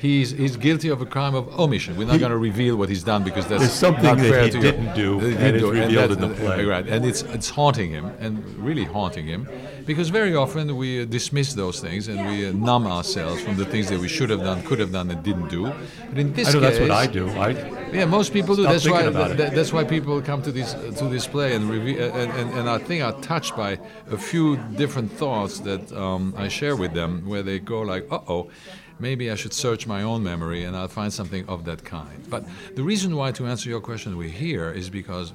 He's, 0.00 0.30
he's 0.30 0.56
guilty 0.56 0.88
of 0.88 1.02
a 1.02 1.06
crime 1.06 1.34
of 1.34 1.46
omission. 1.60 1.94
We're 1.96 2.06
not 2.06 2.20
going 2.20 2.30
to 2.32 2.38
reveal 2.38 2.76
what 2.76 2.88
he's 2.88 3.04
done 3.04 3.22
because 3.22 3.46
that's 3.46 3.60
There's 3.60 3.72
something 3.72 4.02
not 4.04 4.16
that 4.18 4.30
fair 4.30 4.44
he 4.44 4.50
to 4.50 4.56
you. 4.56 4.62
didn't 4.62 4.94
do, 4.94 5.20
That 5.20 5.26
he 5.26 5.32
and 5.32 5.38
didn't 5.40 5.54
it's 5.56 5.64
do, 5.64 5.70
revealed 5.72 6.12
in 6.12 6.20
the 6.20 6.34
play. 6.36 6.64
Right, 6.64 6.86
and 6.88 7.04
it's 7.04 7.20
it's 7.36 7.50
haunting 7.50 7.90
him, 7.90 8.06
and 8.18 8.42
really 8.56 8.84
haunting 8.84 9.26
him, 9.26 9.46
because 9.84 10.08
very 10.08 10.34
often 10.34 10.74
we 10.76 11.02
uh, 11.02 11.04
dismiss 11.04 11.52
those 11.52 11.80
things 11.80 12.08
and 12.08 12.18
we 12.26 12.46
uh, 12.46 12.52
numb 12.52 12.86
ourselves 12.86 13.42
from 13.42 13.56
the 13.58 13.66
things 13.66 13.88
that 13.90 14.00
we 14.00 14.08
should 14.08 14.30
have 14.30 14.40
done, 14.40 14.62
could 14.62 14.78
have 14.78 14.90
done, 14.92 15.10
and 15.10 15.22
didn't 15.22 15.48
do. 15.48 15.70
But 16.08 16.18
in 16.18 16.32
this 16.32 16.46
case, 16.48 16.56
I 16.56 16.58
know 16.60 16.68
case, 16.70 16.78
that's 16.78 16.88
what 16.88 16.90
I 16.90 17.06
do. 17.06 17.28
I. 17.38 17.79
yeah, 17.92 18.04
most 18.04 18.32
people 18.32 18.56
do. 18.56 18.62
Stop 18.62 18.72
That's 18.72 18.88
why. 18.88 19.02
it. 19.30 19.36
th- 19.36 19.52
that's 19.52 19.72
why 19.72 19.84
people 19.84 20.20
come 20.22 20.42
to 20.42 20.52
this 20.52 20.72
to 20.98 21.04
this 21.08 21.26
play 21.26 21.54
and, 21.54 21.68
reve- 21.70 22.00
and, 22.00 22.30
and 22.32 22.50
and 22.58 22.68
I 22.68 22.78
think 22.78 23.02
are 23.02 23.18
touched 23.20 23.56
by 23.56 23.78
a 24.10 24.16
few 24.16 24.56
different 24.76 25.10
thoughts 25.12 25.60
that 25.60 25.92
um, 25.92 26.34
I 26.36 26.48
share 26.48 26.76
with 26.76 26.92
them, 26.94 27.26
where 27.26 27.42
they 27.42 27.58
go 27.58 27.80
like, 27.82 28.06
"Uh 28.10 28.20
oh, 28.28 28.50
maybe 28.98 29.30
I 29.30 29.34
should 29.34 29.52
search 29.52 29.86
my 29.86 30.02
own 30.02 30.22
memory 30.22 30.64
and 30.64 30.76
I'll 30.76 30.88
find 30.88 31.12
something 31.12 31.44
of 31.48 31.64
that 31.64 31.84
kind." 31.84 32.24
But 32.28 32.44
the 32.74 32.82
reason 32.82 33.16
why, 33.16 33.32
to 33.32 33.46
answer 33.46 33.68
your 33.68 33.80
question, 33.80 34.16
we're 34.16 34.28
here 34.28 34.70
is 34.70 34.90
because 34.90 35.32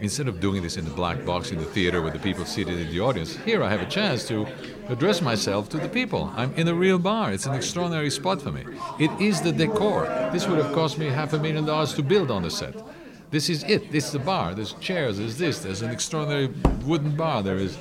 instead 0.00 0.28
of 0.28 0.40
doing 0.40 0.62
this 0.62 0.76
in 0.76 0.84
the 0.84 0.90
black 0.90 1.24
box 1.24 1.50
in 1.50 1.58
the 1.58 1.64
theater 1.64 2.02
with 2.02 2.12
the 2.12 2.18
people 2.18 2.44
seated 2.44 2.78
in 2.78 2.90
the 2.90 3.00
audience, 3.00 3.36
here 3.36 3.62
I 3.62 3.70
have 3.70 3.80
a 3.80 3.86
chance 3.86 4.26
to 4.28 4.46
address 4.88 5.20
myself 5.20 5.68
to 5.70 5.78
the 5.78 5.88
people. 5.88 6.32
I'm 6.36 6.52
in 6.54 6.68
a 6.68 6.74
real 6.74 6.98
bar. 6.98 7.32
It's 7.32 7.46
an 7.46 7.54
extraordinary 7.54 8.10
spot 8.10 8.42
for 8.42 8.52
me. 8.52 8.64
It 8.98 9.10
is 9.20 9.40
the 9.40 9.52
decor. 9.52 10.06
This 10.32 10.46
would 10.46 10.58
have 10.58 10.74
cost 10.74 10.98
me 10.98 11.06
half 11.06 11.32
a 11.32 11.38
million 11.38 11.64
dollars 11.64 11.94
to 11.94 12.02
build 12.02 12.30
on 12.30 12.42
the 12.42 12.50
set. 12.50 12.74
This 13.30 13.50
is 13.50 13.64
it. 13.64 13.90
This 13.90 14.06
is 14.06 14.12
the 14.12 14.18
bar. 14.20 14.54
There's 14.54 14.74
chairs. 14.74 15.18
There's 15.18 15.36
this. 15.36 15.58
There's 15.58 15.82
an 15.82 15.90
extraordinary 15.90 16.46
wooden 16.84 17.16
bar. 17.16 17.42
There 17.42 17.56
is 17.56 17.76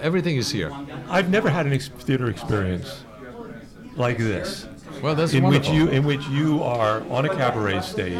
everything 0.00 0.36
is 0.36 0.50
here. 0.50 0.72
I've 1.08 1.28
never 1.28 1.50
had 1.50 1.66
an 1.66 1.74
ex- 1.74 1.88
theater 1.88 2.30
experience 2.30 3.04
like 3.94 4.18
this. 4.18 4.66
Well, 5.02 5.14
that's 5.14 5.32
in 5.34 5.42
wonderful. 5.42 5.72
which 5.72 5.78
you 5.80 5.88
in 5.88 6.04
which 6.04 6.26
you 6.28 6.62
are 6.62 7.02
on 7.10 7.24
a 7.26 7.28
cabaret 7.28 7.80
stage 7.82 8.16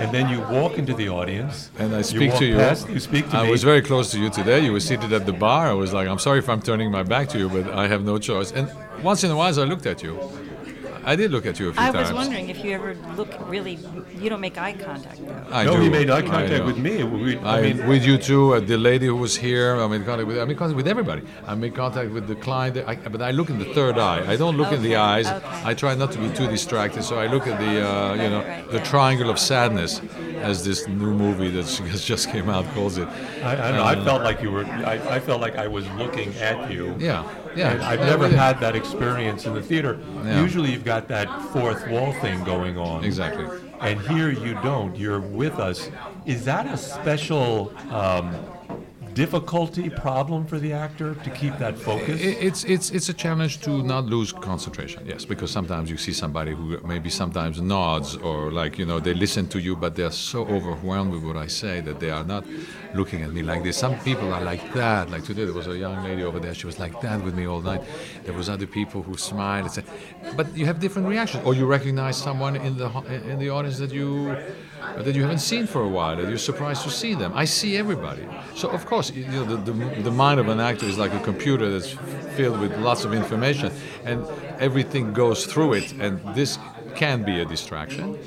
and 0.00 0.12
then 0.14 0.28
you 0.28 0.40
walk 0.42 0.78
into 0.78 0.94
the 0.94 1.08
audience, 1.08 1.70
and 1.78 1.94
I 1.94 2.02
speak 2.02 2.30
walk 2.30 2.38
to 2.40 2.46
you. 2.46 2.56
past- 2.56 2.88
you 2.88 3.00
speak 3.00 3.28
to 3.30 3.36
I 3.38 3.44
me. 3.44 3.50
was 3.50 3.64
very 3.64 3.82
close 3.82 4.10
to 4.12 4.18
you 4.20 4.30
today. 4.30 4.60
You 4.64 4.72
were 4.72 4.80
seated 4.80 5.12
at 5.12 5.26
the 5.26 5.32
bar. 5.32 5.66
I 5.66 5.72
was 5.72 5.92
like, 5.92 6.06
I'm 6.08 6.20
sorry 6.20 6.38
if 6.38 6.48
I'm 6.48 6.62
turning 6.62 6.90
my 6.92 7.02
back 7.02 7.28
to 7.30 7.38
you, 7.38 7.48
but 7.48 7.68
I 7.74 7.88
have 7.88 8.04
no 8.04 8.16
choice. 8.18 8.52
And 8.52 8.70
once 9.02 9.24
in 9.24 9.30
a 9.32 9.36
while, 9.36 9.58
I 9.58 9.64
looked 9.64 9.86
at 9.86 10.02
you. 10.04 10.18
I 11.08 11.16
did 11.16 11.30
look 11.30 11.46
at 11.46 11.58
you 11.58 11.70
a 11.70 11.72
few 11.72 11.82
I 11.82 11.90
times. 11.90 12.10
was 12.10 12.18
wondering 12.22 12.50
if 12.50 12.62
you 12.62 12.72
ever 12.72 12.94
look 13.16 13.32
really. 13.48 13.78
You 14.20 14.28
don't 14.28 14.42
make 14.42 14.58
eye 14.58 14.74
contact 14.74 15.26
though. 15.26 15.42
I 15.50 15.64
no, 15.64 15.76
do. 15.76 15.80
he 15.80 15.88
made 15.88 16.10
eye 16.10 16.20
contact 16.20 16.66
with 16.66 16.76
me. 16.76 17.02
We, 17.02 17.38
I, 17.38 17.58
I, 17.58 17.62
mean, 17.62 17.86
with 17.88 18.04
you 18.04 18.18
too, 18.18 18.52
uh, 18.52 18.60
the 18.60 18.76
lady 18.76 19.06
who 19.06 19.16
was 19.16 19.34
here. 19.34 19.74
I 19.76 19.86
made 19.86 20.04
contact 20.04 20.28
with. 20.28 20.38
I 20.38 20.44
made 20.44 20.58
contact 20.58 20.76
with 20.76 20.86
everybody. 20.86 21.22
I 21.46 21.54
made 21.54 21.74
contact 21.74 22.10
with 22.10 22.26
the 22.28 22.36
client. 22.36 22.76
I, 22.86 22.96
but 22.96 23.22
I 23.22 23.30
look 23.30 23.48
in 23.48 23.58
the 23.58 23.72
third 23.72 23.96
eye. 23.96 24.20
I 24.30 24.36
don't 24.36 24.58
look 24.58 24.70
in 24.70 24.82
the 24.82 24.96
eyes. 24.96 25.26
okay. 25.26 25.62
I 25.64 25.72
try 25.72 25.94
not 25.94 26.12
to 26.12 26.18
be 26.18 26.28
too 26.34 26.46
distracted. 26.46 27.02
So 27.04 27.18
I 27.18 27.26
look 27.26 27.46
at 27.46 27.58
the, 27.58 27.74
uh, 27.90 28.14
you 28.22 28.28
know, 28.28 28.42
right, 28.42 28.70
the 28.70 28.76
yeah. 28.76 28.92
triangle 28.92 29.30
of 29.30 29.38
sadness, 29.38 30.02
as 30.50 30.62
this 30.62 30.86
new 30.88 31.14
movie 31.14 31.48
that 31.56 31.66
has 31.94 32.04
just 32.04 32.28
came 32.30 32.50
out 32.50 32.66
calls 32.74 32.98
it. 32.98 33.08
I, 33.42 33.52
I, 33.52 33.54
don't 33.70 33.76
know, 33.76 33.84
I 33.84 33.94
felt 34.04 34.22
like 34.24 34.42
you 34.42 34.50
were. 34.50 34.66
I, 34.66 35.16
I 35.16 35.20
felt 35.20 35.40
like 35.40 35.56
I 35.56 35.68
was 35.68 35.88
looking 35.92 36.34
at 36.36 36.70
you. 36.70 36.94
Yeah, 36.98 37.24
yeah. 37.56 37.72
And 37.72 37.82
I've 37.82 38.00
never 38.00 38.28
had 38.28 38.60
that 38.60 38.76
experience 38.76 39.46
in 39.46 39.54
the 39.54 39.62
theater. 39.62 39.98
Yeah. 40.24 40.40
Usually, 40.42 40.70
you've 40.72 40.84
got 40.84 41.08
that 41.08 41.28
fourth 41.52 41.88
wall 41.88 42.12
thing 42.14 42.44
going 42.44 42.78
on. 42.78 43.04
Exactly. 43.04 43.46
And 43.80 44.00
here 44.00 44.30
you 44.30 44.54
don't. 44.54 44.96
You're 44.96 45.20
with 45.20 45.58
us. 45.58 45.90
Is 46.26 46.44
that 46.44 46.66
a 46.66 46.76
special 46.76 47.72
um, 47.90 48.34
difficulty 49.18 49.90
problem 49.90 50.46
for 50.46 50.58
the 50.64 50.72
actor 50.72 51.10
to 51.24 51.30
keep 51.40 51.54
that 51.64 51.74
focus? 51.88 52.16
It's 52.48 52.62
it's 52.74 52.88
it's 52.96 53.08
a 53.14 53.16
challenge 53.24 53.54
to 53.66 53.72
not 53.94 54.04
lose 54.14 54.30
concentration. 54.50 55.00
Yes, 55.12 55.22
because 55.32 55.50
sometimes 55.58 55.86
you 55.92 55.98
see 56.06 56.14
somebody 56.24 56.52
who 56.58 56.64
maybe 56.92 57.10
sometimes 57.22 57.54
nods 57.76 58.08
or 58.28 58.38
like 58.60 58.72
you 58.80 58.86
know 58.90 58.98
they 59.06 59.14
listen 59.24 59.44
to 59.54 59.58
you, 59.66 59.72
but 59.84 59.90
they're 59.96 60.18
so 60.32 60.40
overwhelmed 60.56 61.10
with 61.14 61.24
what 61.28 61.38
I 61.46 61.48
say 61.62 61.74
that 61.88 61.96
they 62.02 62.12
are 62.18 62.26
not 62.34 62.44
looking 62.98 63.20
at 63.26 63.30
me 63.36 63.42
like 63.42 63.62
this. 63.66 63.76
Some 63.86 63.96
people 64.08 64.28
are 64.36 64.44
like 64.52 64.64
that. 64.80 65.10
Like 65.14 65.24
today, 65.30 65.44
there 65.48 65.58
was 65.62 65.70
a 65.76 65.78
young 65.86 65.98
lady 66.08 66.22
over 66.28 66.38
there. 66.44 66.54
She 66.60 66.66
was 66.70 66.78
like 66.84 66.94
that 67.06 67.18
with 67.24 67.34
me 67.40 67.44
all 67.52 67.62
night. 67.72 67.82
There 68.24 68.36
was 68.40 68.48
other 68.48 68.68
people 68.78 69.00
who 69.06 69.14
smiled. 69.16 69.64
And 69.66 69.72
said, 69.76 69.86
but 70.38 70.46
you 70.60 70.66
have 70.70 70.78
different 70.84 71.06
reactions, 71.14 71.42
or 71.46 71.52
you 71.60 71.66
recognize 71.78 72.16
someone 72.28 72.54
in 72.66 72.72
the 72.80 72.88
in 73.32 73.36
the 73.44 73.50
audience 73.56 73.78
that 73.84 73.92
you 73.98 74.10
that 74.96 75.14
you 75.14 75.22
haven't 75.22 75.38
seen 75.40 75.66
for 75.66 75.82
a 75.82 75.88
while. 75.88 76.16
That 76.16 76.28
you're 76.28 76.38
surprised 76.38 76.82
to 76.82 76.90
see 76.90 77.14
them. 77.14 77.32
I 77.34 77.44
see 77.44 77.76
everybody. 77.76 78.26
So 78.54 78.68
of 78.70 78.86
course, 78.86 79.10
you 79.10 79.26
know, 79.26 79.44
the, 79.44 79.72
the, 79.72 80.02
the 80.02 80.10
mind 80.10 80.40
of 80.40 80.48
an 80.48 80.60
actor 80.60 80.86
is 80.86 80.98
like 80.98 81.12
a 81.12 81.20
computer 81.20 81.70
that's 81.70 81.92
filled 82.36 82.60
with 82.60 82.76
lots 82.78 83.04
of 83.04 83.12
information, 83.12 83.72
and 84.04 84.26
everything 84.58 85.12
goes 85.12 85.46
through 85.46 85.74
it. 85.74 85.92
And 85.92 86.20
this 86.34 86.58
can 86.94 87.24
be 87.24 87.40
a 87.40 87.44
distraction. 87.44 88.18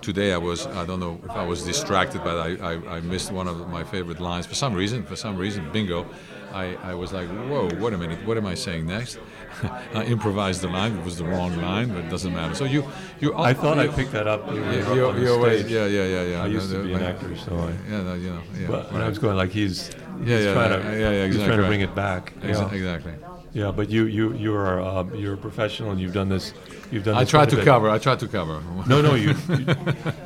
Today 0.00 0.32
I 0.32 0.38
was 0.38 0.66
I 0.66 0.86
don't 0.86 1.00
know 1.00 1.20
if 1.24 1.30
I 1.30 1.46
was 1.46 1.62
distracted, 1.62 2.22
but 2.24 2.36
I, 2.38 2.72
I, 2.72 2.96
I 2.96 3.00
missed 3.00 3.32
one 3.32 3.46
of 3.46 3.68
my 3.68 3.84
favorite 3.84 4.20
lines 4.20 4.46
for 4.46 4.54
some 4.54 4.72
reason. 4.74 5.04
For 5.04 5.16
some 5.16 5.36
reason, 5.36 5.70
bingo. 5.72 6.06
I, 6.52 6.74
I 6.82 6.94
was 6.94 7.12
like, 7.12 7.28
whoa, 7.28 7.68
wait 7.78 7.92
a 7.94 7.98
minute, 7.98 8.24
what 8.26 8.36
am 8.36 8.46
I 8.46 8.54
saying 8.54 8.86
next? 8.86 9.18
I 9.94 10.04
improvised 10.04 10.60
the 10.62 10.68
line. 10.68 10.96
It 10.96 11.04
was 11.04 11.16
the 11.18 11.24
wrong 11.24 11.56
line, 11.60 11.88
but 11.88 12.04
it 12.04 12.08
doesn't 12.10 12.32
matter. 12.32 12.54
So 12.54 12.64
you 12.64 12.84
you 13.20 13.34
I 13.36 13.52
thought 13.52 13.78
I 13.78 13.88
picked 13.88 14.12
that 14.12 14.26
up. 14.26 14.46
You 14.52 14.60
were 14.60 14.72
you- 14.72 14.80
up 14.82 14.94
you- 14.96 15.06
on 15.06 15.14
the 15.16 15.22
you 15.22 15.32
always- 15.32 15.70
yeah, 15.70 15.86
yeah, 15.86 16.04
yeah, 16.04 16.22
yeah. 16.22 16.42
I 16.44 16.46
used 16.46 16.70
to 16.70 16.82
be 16.82 16.94
an 16.94 17.02
actor, 17.02 17.36
so 17.36 17.56
I. 17.58 17.90
Yeah, 17.90 18.02
no, 18.02 18.14
you 18.14 18.30
know, 18.30 18.42
yeah. 18.58 18.66
But 18.68 18.92
when 18.92 19.02
I 19.02 19.08
was 19.08 19.18
going 19.18 19.36
like 19.36 19.50
he's, 19.50 19.88
he's 19.88 19.94
Yeah, 20.28 20.38
yeah, 20.38 20.52
trying 20.54 20.70
yeah, 20.70 20.76
to, 20.90 21.00
yeah, 21.00 21.10
yeah, 21.10 21.26
he's 21.26 21.36
trying 21.36 21.58
to 21.58 21.66
bring 21.66 21.80
it 21.82 21.94
back. 21.94 22.32
Ex- 22.42 22.58
yeah. 22.58 22.72
Exactly. 22.72 23.12
Yeah, 23.52 23.72
but 23.72 23.90
you 23.90 24.04
you 24.04 24.32
you 24.34 24.54
are 24.54 24.80
um, 24.80 25.12
you're 25.14 25.34
a 25.34 25.36
professional 25.36 25.90
and 25.90 26.00
you've 26.00 26.12
done 26.12 26.28
this. 26.28 26.54
You've 26.92 27.04
done. 27.04 27.16
I 27.16 27.20
this 27.20 27.30
try 27.30 27.46
to 27.46 27.56
bit. 27.56 27.64
cover. 27.64 27.90
I 27.90 27.98
try 27.98 28.14
to 28.14 28.28
cover. 28.28 28.62
No, 28.86 29.02
no, 29.02 29.14
you. 29.14 29.34
you 29.48 29.66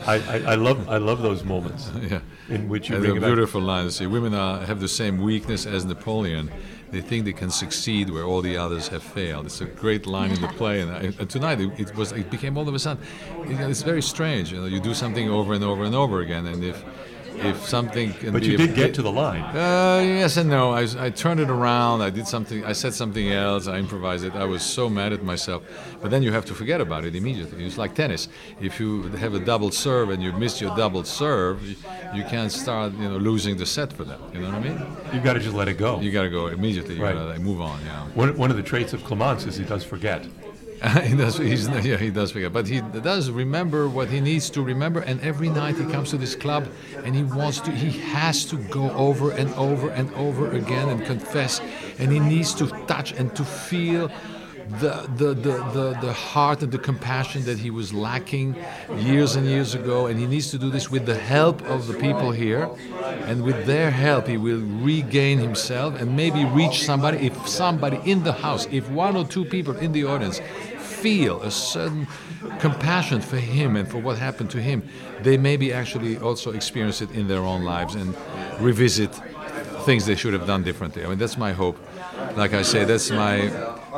I, 0.07 0.17
I, 0.29 0.43
I 0.49 0.55
love 0.57 0.89
I 0.91 0.99
love 0.99 1.23
those 1.23 1.43
moments 1.43 1.91
yeah. 2.03 2.21
in 2.51 2.69
which 2.69 2.91
you 2.91 2.99
bring 2.99 3.13
a 3.13 3.15
it 3.15 3.21
back. 3.21 3.29
beautiful 3.29 3.63
line. 3.63 3.91
See, 3.91 4.07
women 4.07 4.35
are, 4.35 4.61
have 4.67 4.81
the 4.81 4.89
same 4.89 5.23
weakness 5.23 5.65
as 5.65 5.87
Napoleon. 5.87 6.51
They 6.91 7.01
think 7.01 7.25
they 7.25 7.33
can 7.33 7.51
succeed 7.51 8.11
where 8.11 8.25
all 8.25 8.43
the 8.43 8.59
others 8.59 8.89
have 8.89 9.03
failed. 9.03 9.47
It's 9.47 9.61
a 9.63 9.65
great 9.65 10.07
line 10.07 10.31
in 10.31 10.41
the 10.43 10.49
play, 10.61 10.81
and, 10.81 10.91
I, 10.93 11.01
and 11.19 11.29
tonight 11.31 11.61
it, 11.61 11.81
it 11.81 11.97
was. 11.97 12.13
It 12.13 12.31
became 12.31 12.59
all 12.59 12.69
of 12.69 12.75
a 12.75 12.79
sudden. 12.79 13.03
You 13.49 13.57
know, 13.57 13.69
it's 13.71 13.83
very 13.83 14.03
strange. 14.03 14.53
You 14.53 14.61
know, 14.61 14.67
you 14.67 14.81
do 14.81 14.93
something 14.93 15.31
over 15.31 15.55
and 15.55 15.65
over 15.65 15.85
and 15.85 15.95
over 15.95 16.21
again, 16.21 16.47
and 16.47 16.63
if 16.63 16.85
if 17.37 17.67
something. 17.67 18.13
Can 18.15 18.33
But 18.33 18.43
be 18.43 18.49
you 18.49 18.55
a- 18.55 18.59
did 18.59 18.75
get 18.75 18.95
to 18.95 19.03
the 19.03 19.11
line. 19.13 19.43
Uh, 19.43 20.01
yes 20.05 20.37
and 20.37 20.49
no. 20.51 20.73
I, 20.73 20.87
I 20.99 21.11
turned 21.11 21.41
it 21.41 21.51
around. 21.51 22.01
I 22.03 22.11
did 22.11 22.27
something. 22.27 22.65
I 22.65 22.73
said 22.73 22.95
something 22.95 23.31
else. 23.33 23.67
I 23.67 23.79
improvised 23.79 24.25
it. 24.25 24.35
I 24.35 24.45
was 24.45 24.63
so 24.63 24.89
mad 24.89 25.13
at 25.13 25.23
myself. 25.23 25.63
But 26.01 26.11
then 26.11 26.23
you 26.23 26.33
have 26.33 26.45
to 26.47 26.55
forget 26.55 26.81
about 26.81 27.05
it 27.05 27.15
immediately. 27.15 27.65
It's 27.65 27.79
like 27.79 27.95
tennis. 27.95 28.29
If 28.61 28.79
you 28.81 29.03
have 29.19 29.35
a 29.35 29.41
double 29.41 29.71
serve 29.71 30.11
and 30.11 30.23
you 30.23 30.33
miss 30.33 30.61
your 30.61 30.75
double 30.77 31.05
serve, 31.05 31.63
you, 31.69 31.77
you 32.15 32.25
can't 32.25 32.53
start, 32.53 32.93
you 32.95 33.09
know, 33.09 33.17
losing 33.17 33.57
the 33.57 33.67
set 33.67 33.93
for 33.93 34.05
that. 34.05 34.21
You 34.33 34.41
know 34.41 34.47
what 34.51 34.57
I 34.57 34.61
mean? 34.61 34.79
You've 35.13 35.25
got 35.25 35.35
to 35.35 35.41
just 35.41 35.55
let 35.55 35.69
it 35.69 35.79
go. 35.79 36.01
You 36.01 36.11
got 36.13 36.23
to 36.23 36.31
go 36.31 36.47
immediately. 36.49 36.95
You 36.97 37.03
Right. 37.03 37.15
got 37.15 37.21
to 37.23 37.29
like, 37.31 37.41
move 37.41 37.61
on. 37.61 37.81
Yeah. 37.85 38.05
One, 38.15 38.37
one 38.37 38.51
of 38.51 38.57
the 38.57 38.63
traits 38.63 38.93
of 38.93 39.03
Clamence 39.03 39.47
is 39.47 39.57
he 39.57 39.65
does 39.65 39.85
forget. 39.85 40.25
he 41.05 41.17
does. 41.17 41.39
He's, 41.39 41.69
yeah, 41.69 41.97
he 41.97 42.11
does 42.11 42.33
forget, 42.33 42.53
but 42.53 42.67
he 42.67 42.81
does 42.81 43.31
remember 43.31 43.89
what 43.89 44.09
he 44.09 44.21
needs 44.21 44.51
to 44.51 44.63
remember. 44.63 45.01
And 45.01 45.21
every 45.23 45.49
night 45.49 45.77
he 45.77 45.85
comes 45.85 46.11
to 46.11 46.19
this 46.19 46.35
club, 46.35 46.69
and 47.05 47.15
he 47.15 47.23
wants 47.23 47.61
to. 47.61 47.71
He 47.71 47.99
has 48.01 48.45
to 48.47 48.57
go 48.57 48.91
over 48.91 49.31
and 49.31 49.53
over 49.55 49.89
and 49.91 50.13
over 50.15 50.51
again 50.51 50.89
and 50.91 51.05
confess, 51.05 51.61
and 51.99 52.13
he 52.13 52.19
needs 52.21 52.53
to 52.55 52.67
touch 52.87 53.13
and 53.13 53.35
to 53.37 53.45
feel. 53.45 54.11
The, 54.81 55.07
the, 55.17 55.35
the, 55.35 55.59
the, 55.75 55.99
the 56.01 56.13
heart 56.15 56.63
and 56.63 56.73
the 56.73 56.79
compassion 56.79 57.45
that 57.45 57.59
he 57.59 57.71
was 57.71 57.93
lacking 57.93 58.57
years 58.97 59.37
and 59.37 59.47
years 59.47 59.75
ago, 59.75 60.07
and 60.07 60.19
he 60.19 60.27
needs 60.27 60.51
to 60.53 60.59
do 60.59 60.71
this 60.71 60.91
with 60.91 61.05
the 61.05 61.19
help 61.19 61.61
of 61.67 61.87
the 61.87 61.93
people 61.93 62.31
here. 62.31 62.71
And 63.27 63.43
with 63.43 63.67
their 63.67 63.91
help, 63.91 64.27
he 64.27 64.39
will 64.39 64.63
regain 64.81 65.39
himself 65.39 66.01
and 66.01 66.17
maybe 66.17 66.47
reach 66.47 66.83
somebody. 66.83 67.27
If 67.27 67.47
somebody 67.47 68.01
in 68.11 68.25
the 68.25 68.33
house, 68.33 68.67
if 68.71 68.89
one 68.89 69.17
or 69.17 69.27
two 69.27 69.45
people 69.45 69.77
in 69.77 69.93
the 69.93 70.05
audience 70.05 70.41
feel 71.05 71.43
a 71.43 71.51
certain 71.51 72.07
compassion 72.61 73.21
for 73.21 73.37
him 73.37 73.77
and 73.77 73.87
for 73.87 73.99
what 73.99 74.17
happened 74.17 74.51
to 74.51 74.59
him, 74.59 74.83
they 75.23 75.37
maybe 75.37 75.71
actually 75.71 76.17
also 76.17 76.51
experience 76.53 77.03
it 77.03 77.11
in 77.11 77.29
their 77.29 77.45
own 77.53 77.63
lives 77.63 77.95
and 77.95 78.17
revisit 78.59 79.13
things 79.85 80.07
they 80.07 80.15
should 80.15 80.33
have 80.33 80.47
done 80.47 80.63
differently. 80.63 81.05
I 81.05 81.09
mean, 81.09 81.19
that's 81.19 81.37
my 81.37 81.53
hope. 81.53 81.77
Like 82.37 82.55
I 82.55 82.63
say, 82.63 82.87
that's 82.87 83.11
my 83.11 83.35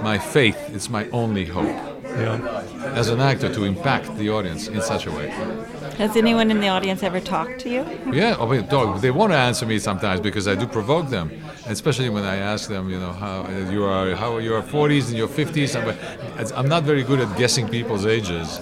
my 0.03 0.19
faith. 0.19 0.59
It's 0.75 0.91
my 0.91 1.09
only 1.11 1.45
hope 1.45 1.77
Yeah. 2.03 2.66
As 2.97 3.11
an 3.11 3.21
actor 3.21 3.53
to 3.53 3.65
impact 3.65 4.17
the 4.17 4.31
audience 4.31 4.69
in 4.69 4.81
such 4.81 5.07
a 5.07 5.11
way. 5.11 5.29
Has 5.99 6.17
anyone 6.17 6.51
in 6.51 6.61
the 6.61 6.69
audience 6.69 7.03
ever 7.03 7.21
talked 7.21 7.61
to 7.61 7.69
you? 7.69 7.87
Yeah, 8.11 8.37
I 8.41 8.47
mean, 8.47 8.67
dog, 8.69 9.03
they 9.03 9.11
want 9.11 9.33
to 9.33 9.37
answer 9.37 9.67
me 9.67 9.79
sometimes 9.79 10.21
because 10.21 10.49
I 10.49 10.55
do 10.55 10.67
provoke 10.67 11.11
them, 11.11 11.31
especially 11.67 12.09
when 12.09 12.25
I 12.25 12.37
ask 12.37 12.69
them, 12.69 12.89
you 12.89 12.99
know, 12.99 13.13
how 13.13 13.47
you 13.71 13.85
are, 13.85 14.15
how 14.15 14.39
you 14.39 14.55
are 14.55 14.63
40s 14.63 15.09
and 15.09 15.17
your 15.17 15.29
50s. 15.29 15.77
I'm, 15.77 16.57
I'm 16.57 16.69
not 16.69 16.85
very 16.85 17.03
good 17.03 17.21
at 17.21 17.37
guessing 17.37 17.69
people's 17.69 18.07
ages. 18.07 18.61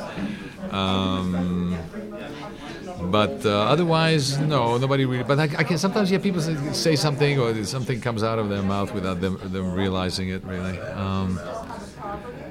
Um, 0.71 1.79
but 3.11 3.47
uh, 3.47 3.50
otherwise, 3.50 4.38
no, 4.38 4.76
nobody 4.79 5.05
really. 5.05 5.23
But 5.23 5.38
I, 5.38 5.45
I 5.45 5.64
can 5.64 5.79
sometimes 5.79 6.09
hear 6.09 6.19
people 6.19 6.41
say, 6.41 6.57
say 6.73 6.97
something 6.97 7.38
or 7.38 7.64
something 7.64 8.00
comes 8.00 8.25
out 8.25 8.38
of 8.41 8.49
their 8.49 8.62
mouth 8.62 8.93
without 8.93 9.21
them, 9.21 9.38
them 9.45 9.73
realizing 9.73 10.31
it. 10.31 10.43
Really, 10.45 10.79
um, 10.81 11.38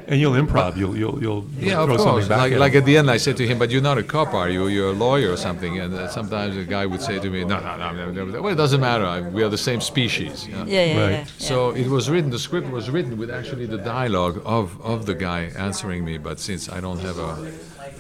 And 0.08 0.20
you'll 0.20 0.34
improv. 0.34 0.76
You'll 0.76 0.98
you'll 0.98 1.22
you'll, 1.22 1.46
you'll 1.58 1.70
yeah, 1.70 1.80
of 1.82 1.88
course. 1.90 2.04
something 2.04 2.28
back. 2.28 2.40
Like, 2.40 2.52
at 2.54 2.60
like 2.60 2.76
at 2.76 2.86
the 2.86 2.98
end, 2.98 3.10
I 3.10 3.18
said 3.18 3.38
to 3.38 3.48
him, 3.48 3.58
"But 3.58 3.72
you're 3.72 3.82
not 3.82 3.98
a 3.98 4.04
cop, 4.04 4.34
are 4.34 4.50
you? 4.50 4.68
You're 4.68 4.90
a 4.90 4.92
lawyer 5.08 5.32
or 5.32 5.38
something." 5.38 5.80
And 5.80 5.94
uh, 5.94 6.10
sometimes 6.10 6.58
a 6.58 6.66
guy 6.66 6.86
would 6.86 7.02
say 7.02 7.20
to 7.20 7.30
me, 7.30 7.46
"No, 7.46 7.60
no, 7.60 7.78
no, 7.78 8.12
no, 8.12 8.26
no. 8.26 8.42
Well, 8.42 8.52
it 8.52 8.58
doesn't 8.58 8.82
matter. 8.82 9.06
I, 9.06 9.22
we 9.22 9.44
are 9.44 9.50
the 9.50 9.58
same 9.70 9.80
species." 9.82 10.48
you 10.48 10.54
know? 10.56 10.66
Yeah, 10.66 10.86
yeah, 10.86 11.02
Right. 11.02 11.12
yeah. 11.12 11.18
yeah. 11.20 11.26
So 11.50 11.72
it 11.72 11.88
was 11.88 12.10
written. 12.10 12.30
The 12.32 12.40
script 12.40 12.70
was 12.70 12.90
written 12.90 13.18
with 13.18 13.32
actually 13.32 13.66
the 13.66 13.78
dialogue 13.78 14.42
of, 14.46 14.80
of 14.82 15.06
the 15.06 15.16
guy 15.16 15.52
answering 15.58 16.04
me. 16.04 16.18
But 16.18 16.40
since 16.40 16.70
I 16.70 16.80
don't 16.82 17.00
have 17.00 17.18
a 17.18 17.52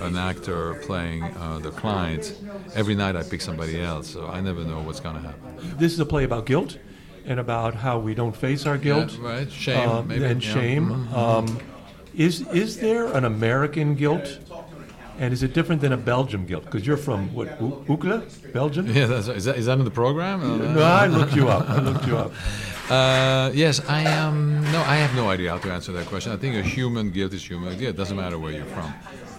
an 0.01 0.17
actor 0.17 0.73
playing 0.87 1.23
uh, 1.23 1.59
the 1.59 1.71
client, 1.71 2.35
every 2.75 2.95
night 2.95 3.15
I 3.15 3.23
pick 3.23 3.39
somebody 3.41 3.81
else. 3.81 4.09
So 4.09 4.27
I 4.27 4.41
never 4.41 4.63
know 4.65 4.81
what's 4.81 4.99
going 4.99 5.15
to 5.15 5.21
happen. 5.21 5.75
This 5.77 5.93
is 5.93 5.99
a 5.99 6.05
play 6.05 6.25
about 6.25 6.45
guilt 6.45 6.77
and 7.25 7.39
about 7.39 7.75
how 7.75 7.99
we 7.99 8.13
don't 8.13 8.35
face 8.35 8.65
our 8.65 8.77
guilt. 8.77 9.17
Yeah, 9.21 9.27
right? 9.29 9.49
Shame, 9.51 9.89
uh, 9.89 10.01
maybe. 10.01 10.25
and 10.25 10.43
yeah. 10.43 10.53
shame. 10.53 10.85
Mhm. 10.89 11.13
Um, 11.13 11.59
is 12.15 12.41
is 12.53 12.77
there 12.77 13.07
an 13.07 13.25
American 13.25 13.95
guilt, 13.95 14.39
and 15.19 15.33
is 15.33 15.43
it 15.43 15.53
different 15.53 15.81
than 15.81 15.93
a 15.93 15.97
Belgium 15.97 16.45
guilt? 16.45 16.65
Because 16.65 16.85
you're 16.85 16.97
from 16.97 17.33
what 17.33 17.59
Uccle, 17.59 18.53
Belgium? 18.53 18.87
Yeah, 18.87 19.07
that's, 19.07 19.27
is, 19.27 19.45
that, 19.45 19.57
is 19.57 19.65
that 19.65 19.79
in 19.79 19.85
the 19.85 19.91
program? 19.91 20.75
No, 20.75 20.81
I 20.81 21.07
looked 21.07 21.35
you 21.35 21.49
up. 21.49 21.69
I 21.69 21.79
looked 21.79 22.07
you 22.07 22.17
up. 22.17 22.31
Uh, 22.89 23.49
yes, 23.53 23.79
I 23.87 24.01
am. 24.01 24.61
No, 24.73 24.81
I 24.81 24.97
have 24.97 25.15
no 25.15 25.29
idea 25.29 25.51
how 25.51 25.57
to 25.57 25.71
answer 25.71 25.93
that 25.93 26.05
question. 26.07 26.33
I 26.33 26.35
think 26.35 26.57
a 26.57 26.61
human 26.61 27.11
guilt 27.11 27.31
is 27.33 27.43
human. 27.43 27.79
guilt. 27.79 27.95
it 27.95 27.97
doesn't 27.97 28.17
matter 28.17 28.37
where 28.37 28.51
you're 28.51 28.65
from. 28.65 28.93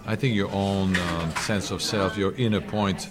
I 0.07 0.17
think 0.17 0.35
your 0.35 0.51
own 0.51 0.97
um, 0.97 1.31
sense 1.37 1.71
of 1.71 1.83
self, 1.83 2.17
your 2.17 2.33
inner 2.37 2.63
point 2.63 3.11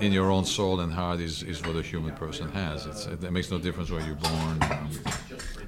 in 0.00 0.12
your 0.12 0.30
own 0.30 0.44
soul 0.44 0.80
and 0.80 0.92
heart 0.92 1.20
is, 1.20 1.42
is 1.42 1.62
what 1.62 1.76
a 1.76 1.82
human 1.82 2.14
person 2.14 2.50
has. 2.52 2.86
It's, 2.86 3.06
it 3.06 3.32
makes 3.32 3.50
no 3.50 3.58
difference 3.58 3.90
where 3.90 4.04
you're 4.06 4.16
born. 4.16 4.58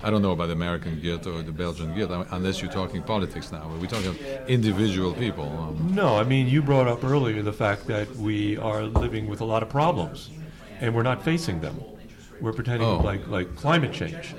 I 0.04 0.10
don't 0.10 0.22
know 0.22 0.32
about 0.32 0.46
the 0.46 0.52
American 0.54 1.00
Goethe 1.00 1.26
or 1.26 1.42
the 1.42 1.52
Belgian 1.52 1.92
I- 1.92 2.26
unless 2.32 2.60
you're 2.60 2.72
talking 2.72 3.02
politics 3.02 3.52
now. 3.52 3.70
We're 3.80 3.86
talking 3.86 4.16
individual 4.48 5.12
people. 5.14 5.44
Um, 5.44 5.94
No, 5.94 6.16
I 6.16 6.24
mean, 6.24 6.48
you 6.48 6.60
brought 6.62 6.88
up 6.88 7.04
earlier 7.04 7.40
the 7.42 7.52
fact 7.52 7.86
that 7.86 8.14
we 8.16 8.56
are 8.58 8.82
living 8.82 9.28
with 9.28 9.40
a 9.40 9.44
lot 9.44 9.62
of 9.62 9.68
problems, 9.68 10.30
and 10.80 10.94
we're 10.94 11.04
not 11.04 11.22
facing 11.24 11.60
them. 11.60 11.80
We're 12.40 12.52
pretending 12.52 12.88
Oh. 12.88 12.98
like 12.98 13.28
like 13.28 13.54
climate 13.54 13.92
change. 13.92 14.34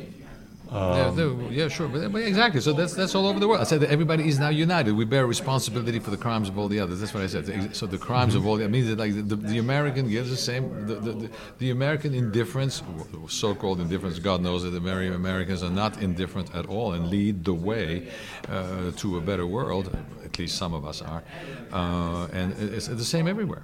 Yeah, 0.74 1.50
yeah, 1.50 1.68
sure, 1.68 1.88
but, 1.88 2.16
exactly. 2.16 2.60
So 2.60 2.74
that's 2.74 2.94
that's 2.94 3.14
all 3.14 3.28
over 3.28 3.40
the 3.40 3.48
world. 3.48 3.62
I 3.62 3.66
said 3.66 3.82
that 3.82 3.92
everybody 3.92 4.28
is 4.28 4.40
now 4.40 4.50
united. 4.50 4.94
We 4.94 5.06
bear 5.06 5.28
responsibility 5.28 6.00
for 6.00 6.10
the 6.10 6.18
crimes 6.18 6.50
of 6.50 6.58
all 6.58 6.68
the 6.68 6.80
others. 6.80 7.00
That's 7.00 7.14
what 7.14 7.24
I 7.24 7.28
said. 7.28 7.76
So 7.76 7.86
the 7.86 7.98
crimes 7.98 8.34
of 8.34 8.48
all 8.48 8.58
the, 8.58 8.66
I 8.66 8.68
mean, 8.68 8.88
that 8.88 8.98
like 8.98 9.14
the, 9.28 9.36
the 9.36 9.60
American 9.60 10.10
gives 10.10 10.30
the 10.30 10.38
same. 10.38 10.88
The, 10.88 10.96
the, 10.96 11.12
the, 11.12 11.30
the 11.60 11.70
American 11.70 12.14
indifference, 12.16 12.82
so-called 13.28 13.80
indifference, 13.82 14.18
God 14.20 14.42
knows 14.42 14.64
that 14.64 14.72
the 14.72 14.80
very 14.80 15.08
Americans 15.14 15.62
are 15.64 15.70
not 15.70 16.02
indifferent 16.02 16.54
at 16.56 16.66
all 16.66 16.94
and 16.94 17.08
lead 17.08 17.44
the 17.44 17.54
way 17.54 18.10
uh, 18.50 18.92
to 18.98 19.18
a 19.18 19.22
better 19.22 19.46
world. 19.46 19.96
At 20.26 20.40
least 20.40 20.58
some 20.58 20.74
of 20.74 20.86
us 20.86 21.02
are, 21.02 21.24
uh, 21.72 22.28
and 22.34 22.54
it's 22.60 22.88
the 22.88 23.06
same 23.06 23.28
everywhere. 23.28 23.64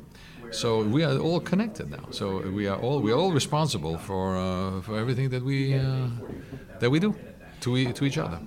So 0.52 0.84
we 0.84 1.04
are 1.04 1.18
all 1.18 1.40
connected 1.40 1.90
now. 1.92 2.06
So 2.12 2.40
we 2.52 2.68
are 2.68 2.78
all 2.78 3.00
we 3.02 3.12
are 3.12 3.18
all 3.18 3.32
responsible 3.32 3.98
for 3.98 4.38
uh, 4.38 4.82
for 4.82 4.98
everything 4.98 5.30
that 5.30 5.44
we 5.44 5.76
uh, 5.76 6.08
that 6.80 6.90
we 6.90 7.00
do 7.00 7.14
to 7.62 7.78
e- 7.78 7.94
to 7.94 8.06
each 8.06 8.18
other. 8.18 8.40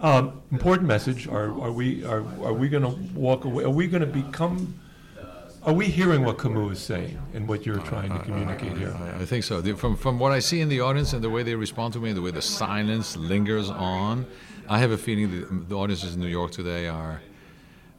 Um, 0.00 0.42
important 0.52 0.88
message. 0.88 1.26
Are, 1.28 1.46
are 1.64 1.72
we 1.72 2.04
are, 2.04 2.22
are 2.44 2.52
we 2.52 2.68
going 2.68 2.82
to 2.82 2.94
walk 3.18 3.44
away? 3.44 3.64
Are 3.64 3.70
we 3.70 3.86
going 3.86 4.02
to 4.02 4.12
become? 4.22 4.74
Are 5.62 5.72
we 5.72 5.86
hearing 5.86 6.22
what 6.24 6.38
Camus 6.38 6.78
is 6.78 6.84
saying 6.84 7.18
and 7.34 7.48
what 7.48 7.66
you're 7.66 7.80
trying 7.80 8.10
to 8.10 8.18
communicate 8.20 8.76
here? 8.76 8.94
I, 9.20 9.24
think 9.24 9.42
so. 9.42 9.60
The- 9.60 9.74
From 9.76 9.96
from 9.96 10.18
what 10.18 10.30
I 10.32 10.40
see 10.40 10.60
in 10.60 10.68
the 10.68 10.80
audience 10.80 11.12
and 11.12 11.22
the 11.24 11.30
way 11.30 11.42
they 11.42 11.54
respond 11.56 11.92
to 11.94 12.00
me, 12.00 12.10
and 12.10 12.16
the 12.16 12.22
way 12.22 12.30
the 12.30 12.42
silence 12.42 13.16
lingers 13.16 13.68
on, 13.70 14.26
I 14.68 14.78
have 14.78 14.92
a 14.92 14.98
feeling 14.98 15.30
that 15.32 15.68
the 15.68 15.74
audiences 15.76 16.14
in 16.14 16.20
New 16.20 16.28
York 16.28 16.52
today 16.52 16.86
are 16.88 17.20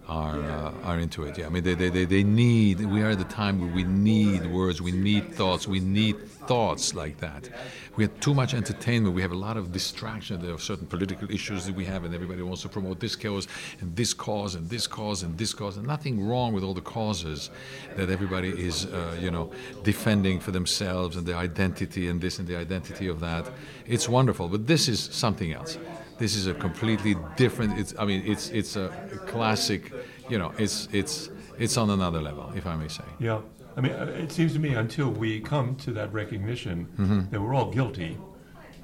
are 0.08 0.42
uh, 0.42 0.74
are 0.84 1.00
into 1.00 1.24
it. 1.24 1.38
Yeah, 1.38 1.48
I 1.48 1.50
mean 1.50 1.64
they, 1.64 1.76
they, 1.76 1.90
they, 1.90 2.06
they 2.06 2.24
need. 2.24 2.86
We 2.86 3.02
are 3.02 3.12
at 3.12 3.18
the 3.18 3.26
time 3.26 3.60
where 3.60 3.74
we 3.74 3.84
need 3.84 4.46
words, 4.46 4.82
we 4.82 4.92
need 4.92 5.34
thoughts, 5.34 5.68
we 5.68 5.80
need 5.80 6.30
thoughts 6.30 6.94
like 6.94 7.18
that. 7.20 7.50
We 7.98 8.04
have 8.04 8.20
too 8.20 8.36
much 8.36 8.54
entertainment. 8.54 9.16
We 9.16 9.24
have 9.24 9.32
a 9.32 9.38
lot 9.38 9.58
of 9.58 9.72
distraction. 9.72 10.40
There 10.40 10.54
are 10.54 10.60
certain 10.60 10.86
political 10.86 11.32
issues 11.32 11.66
that 11.66 11.74
we 11.74 11.84
have, 11.86 12.04
and 12.04 12.14
everybody 12.14 12.44
wants 12.44 12.62
to 12.62 12.70
promote 12.70 13.00
this 13.00 13.16
cause 13.16 13.48
and 13.82 13.96
this 13.96 14.14
cause 14.14 14.54
and 14.54 14.70
this 14.70 14.86
cause 14.86 15.24
and 15.24 15.36
this 15.36 15.52
cause. 15.52 15.78
And 15.78 15.88
nothing 15.88 16.26
wrong 16.28 16.54
with 16.54 16.64
all 16.64 16.76
the 16.76 16.82
causes 16.82 17.50
that 17.96 18.12
everybody 18.12 18.50
is, 18.50 18.86
uh, 18.86 19.18
you 19.20 19.32
know, 19.32 19.52
defending 19.84 20.40
for 20.40 20.52
themselves 20.52 21.16
and 21.16 21.26
their 21.26 21.38
identity 21.38 22.08
and 22.08 22.22
this 22.22 22.38
and 22.38 22.48
the 22.48 22.56
identity 22.56 23.08
of 23.08 23.20
that. 23.20 23.52
It's 23.88 24.08
wonderful, 24.08 24.48
but 24.48 24.68
this 24.68 24.88
is 24.88 25.00
something 25.00 25.52
else. 25.52 25.80
This 26.18 26.36
is 26.36 26.48
a 26.48 26.54
completely 26.54 27.16
different. 27.36 27.78
It's. 27.80 27.94
I 28.00 28.06
mean, 28.06 28.24
it's 28.26 28.50
it's 28.50 28.76
a 28.76 28.90
classic. 29.28 29.92
You 30.30 30.38
know, 30.40 30.52
it's 30.58 30.88
it's 30.92 31.30
it's 31.60 31.78
on 31.78 31.90
another 31.90 32.22
level, 32.22 32.52
if 32.56 32.66
I 32.66 32.76
may 32.76 32.88
say. 32.88 33.04
Yeah. 33.20 33.40
I 33.76 33.82
mean, 33.82 33.92
uh, 33.94 34.06
it 34.24 34.32
seems 34.32 34.54
to 34.54 34.60
me 34.60 34.74
until 34.74 35.10
we 35.12 35.40
come 35.40 35.76
to 35.86 35.92
that 35.94 36.12
recognition 36.12 36.88
Mm-hmm. 36.98 37.30
that 37.32 37.40
we're 37.42 37.54
all 37.54 37.70
guilty 37.72 38.18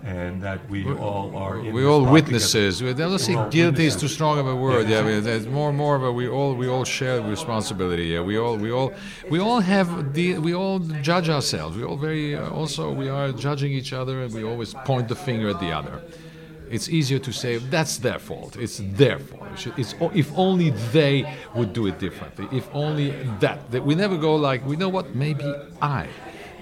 and 0.03 0.41
that 0.43 0.59
we 0.69 0.83
all 0.85 1.35
are 1.35 1.59
in 1.59 1.73
We're 1.73 1.87
all 1.87 2.05
witnesses. 2.05 2.77
together. 2.79 3.05
We- 3.05 3.11
Let's 3.13 3.23
say 3.23 3.35
We're 3.35 3.49
guilty 3.49 3.85
is 3.85 3.95
too 3.95 4.07
strong 4.09 4.37
of 4.37 4.47
a 4.47 4.55
word. 4.55 4.87
Yeah. 4.89 5.07
Yeah, 5.07 5.19
there's 5.21 5.47
more 5.47 5.69
and 5.69 5.77
more, 5.77 5.97
but 5.97 6.11
we 6.13 6.27
all 6.27 6.53
we 6.55 6.67
all 6.67 6.83
share 6.85 7.21
responsibility. 7.21 8.05
Yeah, 8.13 8.21
we 8.21 8.37
all 8.37 8.55
we 8.57 8.71
all 8.71 8.93
we 9.31 9.39
all 9.39 9.61
have 9.61 10.13
the 10.13 10.37
we 10.37 10.53
all 10.53 10.77
judge 11.01 11.29
ourselves. 11.29 11.75
We 11.77 11.83
all 11.83 11.97
very 11.97 12.35
uh, 12.35 12.49
also 12.59 12.91
we 12.93 13.09
are 13.09 13.31
judging 13.31 13.71
each 13.71 13.93
other, 13.93 14.21
and 14.23 14.31
we 14.33 14.43
always 14.43 14.73
point 14.85 15.07
the 15.07 15.15
finger 15.15 15.49
at 15.49 15.59
the 15.59 15.71
other. 15.71 16.01
It's 16.69 16.89
easier 16.89 17.19
to 17.19 17.31
say 17.31 17.57
that's 17.57 17.97
their 17.97 18.19
fault. 18.19 18.57
It's 18.57 18.81
their 18.95 19.19
fault. 19.19 19.67
It 19.67 19.73
It's 19.77 19.95
if 20.13 20.31
only 20.37 20.71
they 20.91 21.25
would 21.55 21.73
do 21.73 21.87
it 21.87 21.99
differently. 21.99 22.47
If 22.51 22.67
only 22.73 23.11
that. 23.39 23.71
That 23.71 23.83
we 23.85 23.95
never 23.95 24.17
go 24.17 24.35
like, 24.35 24.65
we 24.65 24.75
know 24.75 24.89
what? 24.89 25.15
Maybe 25.15 25.53
I 25.81 26.07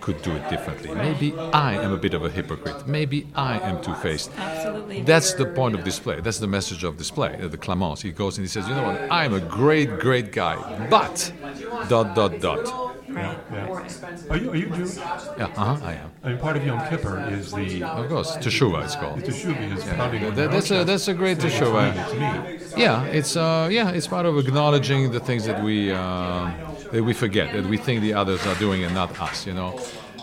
could 0.01 0.21
do 0.23 0.31
it 0.31 0.49
differently. 0.49 0.93
Maybe 0.95 1.33
I 1.37 1.75
am 1.75 1.93
a 1.93 1.97
bit 1.97 2.13
of 2.13 2.25
a 2.25 2.29
hypocrite. 2.29 2.87
Maybe 2.87 3.27
I 3.35 3.59
am 3.59 3.81
two-faced. 3.83 4.31
Absolutely. 4.37 5.01
That's 5.03 5.33
the 5.33 5.45
point 5.45 5.75
of 5.75 5.83
display. 5.83 6.19
That's 6.21 6.39
the 6.39 6.47
message 6.47 6.83
of 6.83 6.97
display. 6.97 7.39
Uh, 7.39 7.47
the 7.47 7.57
Clamence. 7.57 8.01
He 8.01 8.11
goes 8.11 8.37
and 8.37 8.43
he 8.43 8.49
says, 8.49 8.67
you 8.67 8.73
know 8.73 8.83
what? 8.83 9.11
I'm 9.11 9.33
a 9.33 9.39
great, 9.39 9.99
great 9.99 10.31
guy, 10.31 10.57
but 10.89 11.31
dot 11.87 12.15
dot 12.15 12.39
dot. 12.39 12.65
Yeah, 13.07 13.37
yeah. 13.51 13.67
Are 14.31 14.37
you, 14.37 14.49
are 14.51 14.55
you 14.55 14.69
Jewish? 14.69 14.95
Yeah, 14.95 15.51
uh-huh, 15.57 15.77
I 15.85 15.93
am. 15.93 16.09
I 16.23 16.29
mean, 16.29 16.37
part 16.37 16.55
of 16.55 16.65
Yom 16.65 16.79
Kippur 16.89 17.19
is 17.31 17.51
the 17.51 17.83
Of 17.83 18.07
course, 18.07 18.37
Teshuvah 18.37 18.85
it's 18.85 18.95
called. 18.95 19.19
Teshuva 19.19 19.77
is 19.77 19.83
pounding 19.83 20.23
on 20.23 20.35
That- 20.35 20.51
that's 20.51 20.71
a 20.71 20.85
that's 20.85 21.07
a 21.09 21.13
great 21.13 21.37
Teshuvah. 21.39 21.85
It's 21.91 22.13
me, 22.13 22.55
it's 22.55 22.75
me. 22.77 22.81
Yeah, 22.81 23.03
it's 23.19 23.35
uh, 23.35 23.67
yeah, 23.69 23.89
it's 23.97 24.07
part 24.07 24.25
of 24.25 24.37
acknowledging 24.37 25.11
the 25.11 25.19
things 25.19 25.43
that 25.49 25.61
we 25.61 25.91
uh, 25.91 26.49
that 26.93 27.03
we 27.03 27.13
forget, 27.13 27.51
that 27.53 27.65
we 27.65 27.75
think 27.77 28.01
the 28.01 28.13
others 28.13 28.41
are 28.47 28.55
doing 28.55 28.85
and 28.85 28.93
not 28.95 29.09
us. 29.19 29.45
You 29.45 29.53
know, 29.53 29.69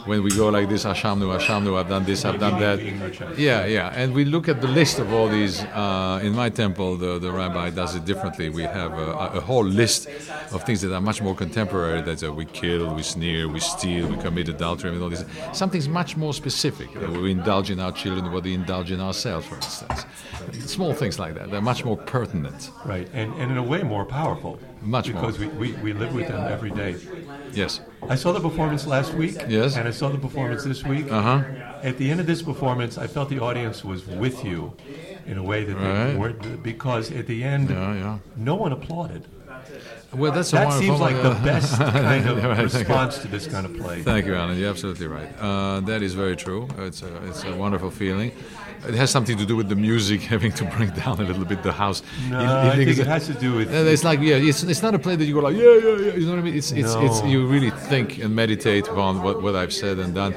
when 0.08 0.22
we 0.22 0.30
go 0.30 0.48
like 0.48 0.68
this, 0.70 0.84
Ashamnu, 0.84 1.38
Ashamnu, 1.38 1.78
I've 1.78 1.88
done 1.88 2.04
this, 2.04 2.24
I've 2.24 2.40
done 2.40 2.58
that. 2.60 3.38
Yeah, 3.38 3.66
yeah, 3.66 3.92
and 3.94 4.14
we 4.14 4.24
look 4.24 4.48
at 4.48 4.62
the 4.62 4.66
list 4.66 4.98
of 4.98 5.12
all 5.12 5.28
these. 5.28 5.60
Uh, 5.60 6.20
in 6.22 6.34
my 6.34 6.48
temple, 6.48 6.96
the, 6.96 7.18
the 7.18 7.30
rabbi 7.30 7.68
does 7.70 7.94
it 7.94 8.06
differently. 8.06 8.48
We 8.48 8.62
have 8.62 8.92
a, 8.94 9.12
a 9.34 9.40
whole 9.40 9.66
list 9.66 10.08
of 10.50 10.64
things 10.64 10.80
that 10.80 10.94
are 10.94 11.00
much 11.00 11.20
more 11.20 11.34
contemporary. 11.34 12.00
That 12.00 12.24
uh, 12.24 12.32
we 12.32 12.46
kill, 12.46 12.94
we 12.94 13.02
sneer, 13.02 13.48
we 13.48 13.60
steal, 13.60 14.08
we 14.08 14.16
commit 14.16 14.48
adultery, 14.48 14.90
and 14.90 15.02
all 15.02 15.10
this. 15.10 15.24
Something's 15.52 15.88
much 15.88 16.16
more 16.16 16.32
specific. 16.32 16.88
We 16.94 17.30
indulge 17.30 17.70
in 17.70 17.78
our 17.78 17.92
children, 17.92 18.32
what 18.32 18.44
we 18.44 18.54
indulge 18.54 18.90
in 18.90 19.00
ourselves, 19.00 19.46
for 19.46 19.56
instance. 19.56 20.06
Small 20.64 20.94
things 20.94 21.18
like 21.18 21.34
that. 21.34 21.50
They're 21.50 21.60
much 21.60 21.84
more 21.84 21.98
pertinent. 21.98 22.70
Right, 22.86 23.08
and, 23.12 23.34
and 23.34 23.52
in 23.52 23.58
a 23.58 23.62
way 23.62 23.82
more 23.82 24.06
powerful. 24.06 24.58
Much 24.82 25.10
more. 25.12 25.20
Because 25.20 25.38
we, 25.38 25.46
we, 25.48 25.72
we 25.74 25.92
live 25.92 26.14
with 26.14 26.28
them 26.28 26.50
every 26.50 26.70
day. 26.70 26.96
Yes. 27.52 27.80
I 28.08 28.14
saw 28.14 28.32
the 28.32 28.40
performance 28.40 28.86
last 28.86 29.12
week. 29.14 29.36
Yes. 29.48 29.76
And 29.76 29.86
I 29.88 29.90
saw 29.90 30.08
the 30.08 30.18
performance 30.18 30.64
this 30.64 30.84
week. 30.84 31.10
Uh 31.10 31.22
huh. 31.22 31.44
At 31.82 31.98
the 31.98 32.10
end 32.10 32.20
of 32.20 32.26
this 32.26 32.42
performance, 32.42 32.98
I 32.98 33.06
felt 33.06 33.28
the 33.28 33.40
audience 33.40 33.84
was 33.84 34.06
with 34.06 34.44
you 34.44 34.74
in 35.26 35.38
a 35.38 35.42
way 35.42 35.64
that 35.64 35.74
Right. 35.76 36.06
they 36.12 36.16
weren't, 36.16 36.62
because 36.62 37.10
at 37.12 37.26
the 37.26 37.44
end, 37.44 37.70
Yeah, 37.70 37.94
yeah. 37.94 38.18
no 38.36 38.54
one 38.54 38.72
applauded. 38.72 39.26
Well, 40.14 40.32
that's 40.32 40.50
That 40.52 40.72
seems 40.72 40.98
like 41.00 41.16
the 41.22 41.30
best 41.44 41.76
kind 41.78 42.26
of 42.28 42.42
Right, 42.42 42.62
response 42.62 43.18
to 43.18 43.28
this 43.28 43.46
kind 43.46 43.66
of 43.66 43.76
play. 43.76 44.02
Thank 44.02 44.24
you, 44.26 44.34
Alan. 44.34 44.58
You're 44.58 44.70
absolutely 44.70 45.06
right. 45.06 45.28
Uh, 45.38 45.80
that 45.80 46.02
is 46.02 46.14
very 46.14 46.34
true. 46.36 46.66
It's 46.78 47.02
a, 47.02 47.26
it's 47.28 47.44
a 47.44 47.54
wonderful 47.54 47.90
feeling. 47.90 48.32
It 48.86 48.94
has 48.94 49.10
something 49.10 49.36
to 49.38 49.44
do 49.46 49.56
with 49.56 49.68
the 49.68 49.76
music 49.76 50.20
having 50.34 50.52
to 50.52 50.64
bring 50.64 50.90
down 50.90 51.20
a 51.20 51.24
little 51.24 51.44
bit 51.44 51.62
the 51.62 51.72
house. 51.72 52.02
No, 52.30 52.40
you 52.40 52.46
I 52.46 52.76
think 52.76 52.90
it's 52.90 52.98
it 52.98 53.06
has 53.06 53.26
to 53.26 53.34
do 53.34 53.54
with 53.56 53.72
It's 53.74 54.04
like 54.04 54.20
yeah, 54.20 54.36
it's, 54.36 54.62
it's 54.62 54.82
not 54.82 54.94
a 54.94 54.98
play 54.98 55.16
that 55.16 55.24
you 55.24 55.34
go 55.34 55.40
like 55.40 55.56
yeah 55.56 55.62
yeah 55.62 55.96
yeah. 56.06 56.14
You 56.14 56.26
know 56.26 56.32
what 56.32 56.38
I 56.40 56.42
mean? 56.42 56.56
It's 56.56 56.70
it's, 56.72 56.94
it's 56.94 57.20
No. 57.22 57.26
you 57.26 57.46
really 57.46 57.70
think 57.70 58.18
and 58.18 58.34
meditate 58.34 58.86
upon 58.88 59.22
what, 59.22 59.42
what 59.42 59.54
I've 59.56 59.72
said 59.72 59.98
and 59.98 60.14
done. 60.14 60.34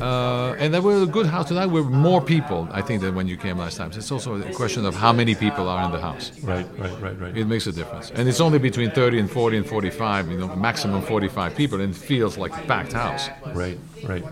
Uh, 0.00 0.54
and 0.58 0.74
there 0.74 0.82
were 0.82 1.02
a 1.02 1.06
good 1.06 1.26
house 1.26 1.48
tonight. 1.48 1.66
Were 1.66 1.84
more 1.84 2.20
people, 2.20 2.68
I 2.72 2.82
think, 2.82 3.00
than 3.00 3.14
when 3.14 3.28
you 3.28 3.36
came 3.36 3.58
last 3.58 3.76
time. 3.76 3.92
So 3.92 3.98
it's 3.98 4.10
also 4.10 4.34
a 4.42 4.52
question 4.52 4.84
of 4.86 4.94
how 4.96 5.12
many 5.12 5.36
people 5.36 5.68
are 5.68 5.84
in 5.84 5.92
the 5.92 6.00
house. 6.00 6.32
right, 6.42 6.66
right, 6.78 7.00
right, 7.00 7.20
right. 7.20 7.36
It 7.36 7.46
makes 7.46 7.66
a 7.68 7.72
difference. 7.72 8.10
And 8.10 8.28
it's 8.28 8.40
only 8.40 8.58
between 8.58 8.90
30 8.90 9.20
and 9.20 9.30
40 9.30 9.58
and 9.58 9.66
45, 9.66 10.30
you 10.32 10.38
know, 10.38 10.54
maximum 10.56 11.00
45 11.02 11.54
people, 11.54 11.80
and 11.80 11.94
it 11.94 11.96
feels 11.96 12.36
like 12.36 12.52
a 12.52 12.62
packed 12.62 12.92
house. 12.92 13.28
Right, 13.54 13.78
right. 14.04 14.24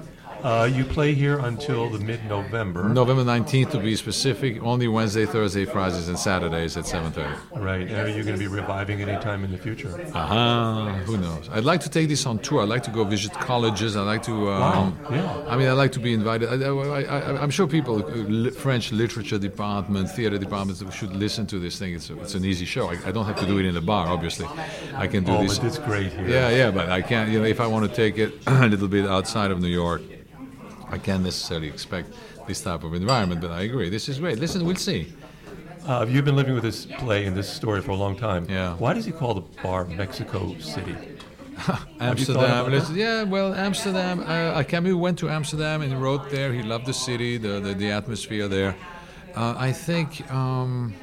Uh, 0.43 0.69
you 0.73 0.85
play 0.85 1.15
here 1.15 1.39
until 1.39 1.89
the 1.89 1.99
mid-November. 1.99 2.89
November 2.89 3.23
19th, 3.25 3.71
to 3.73 3.79
be 3.79 3.95
specific, 3.97 4.61
only 4.63 4.89
Wednesday, 4.89 5.25
Thursday, 5.25 5.65
Fridays, 5.65 6.09
and 6.09 6.19
Saturdays 6.19 6.77
at 6.77 6.85
7.30. 6.85 7.61
Right. 7.63 7.83
And 7.89 7.93
are 7.97 8.09
you 8.09 8.23
going 8.25 8.35
to 8.35 8.39
be 8.39 8.49
reviving 8.49 9.01
anytime 9.03 9.45
in 9.45 9.53
the 9.53 9.59
future? 9.59 9.93
Aha, 10.15 11.01
who 11.05 11.17
knows? 11.17 11.49
I'd 11.53 11.65
like 11.65 11.81
to 11.83 11.89
take 11.89 12.09
this 12.09 12.27
on 12.27 12.39
tour. 12.41 12.63
I'd 12.63 12.69
like 12.69 12.83
to 12.85 12.91
go 12.91 13.05
visit 13.05 13.33
colleges. 13.35 13.97
I'd 13.97 14.03
like 14.03 14.23
to. 14.25 14.51
Um, 14.51 14.73
Wow, 14.73 14.93
yeah. 15.11 15.45
I 15.49 15.57
mean, 15.57 15.69
I'd 15.69 15.73
like 15.85 15.93
to 15.93 16.01
be 16.01 16.13
invited. 16.13 16.49
I, 16.63 17.43
I'm 17.43 17.51
sure 17.51 17.67
people, 17.67 18.05
uh, 18.05 18.51
French 18.51 18.91
literature 18.93 19.39
department, 19.39 20.11
theater 20.11 20.39
departments, 20.39 20.83
should 20.95 21.15
listen 21.15 21.47
to 21.49 21.59
this 21.59 21.79
thing. 21.79 21.95
It's, 21.95 22.11
a, 22.11 22.21
it's 22.21 22.35
an 22.35 22.45
easy 22.45 22.65
show. 22.65 22.89
I, 22.89 22.99
I 23.07 23.13
don't 23.13 23.27
have 23.27 23.37
to 23.41 23.47
do 23.47 23.59
it 23.59 23.67
in 23.67 23.77
a 23.77 23.81
bar, 23.81 24.09
obviously. 24.09 24.47
I 24.95 25.07
can 25.07 25.25
do 25.25 25.33
Oh, 25.33 25.43
this. 25.43 25.59
but 25.59 25.67
it's 25.69 25.79
great 25.79 26.13
here. 26.13 26.29
Yeah, 26.29 26.51
yeah, 26.51 26.71
but 26.71 26.89
I 26.91 27.03
can't. 27.03 27.31
You 27.31 27.41
know, 27.41 27.45
if 27.47 27.61
I 27.61 27.67
want 27.67 27.89
to 27.89 27.95
take 27.95 28.19
it 28.19 28.33
a 28.47 28.67
little 28.67 28.89
bit 28.89 29.07
outside 29.07 29.51
of 29.51 29.61
New 29.61 29.69
York, 29.69 30.03
I 30.93 30.99
can't 30.99 31.25
necessarily 31.25 31.69
expect 31.69 32.13
this 32.47 32.61
type 32.61 32.85
of 32.85 32.95
environment. 32.95 33.41
But 33.41 33.51
I 33.51 33.63
agree. 33.63 33.89
This 33.89 34.09
is 34.09 34.19
great. 34.19 34.39
Listen, 34.39 34.65
we'll 34.65 34.77
see. 34.77 35.13
Uh, 35.87 36.07
you've 36.09 36.25
been 36.25 36.37
living 36.37 36.55
with 36.55 36.63
this 36.63 36.87
play 36.87 37.25
and 37.25 37.37
this 37.37 37.49
story 37.49 37.81
for 37.81 37.91
a 37.91 37.97
long 37.97 38.17
time. 38.17 38.47
Yeah. 38.49 38.77
Why 38.77 38.93
does 38.95 39.05
he 39.05 39.11
call 39.11 39.35
the 39.35 39.41
bar 39.63 39.85
Mexico 39.87 40.57
City? 40.61 40.95
Amsterdam. 42.01 42.83
yeah, 42.95 43.25
well, 43.25 43.55
Amsterdam. 43.55 44.21
Uh, 44.21 44.63
Camus 44.63 44.95
went 44.95 45.19
to 45.19 45.29
Amsterdam 45.29 45.83
and 45.83 46.01
wrote 46.01 46.31
there. 46.31 46.53
He 46.53 46.63
loved 46.63 46.87
the 46.87 46.95
city, 46.95 47.37
the 47.37 47.61
the, 47.61 47.75
the 47.75 47.91
atmosphere 47.91 48.49
there. 48.49 48.77
Uh, 49.35 49.55
I 49.57 49.73
think 49.73 50.31
um, 50.31 50.95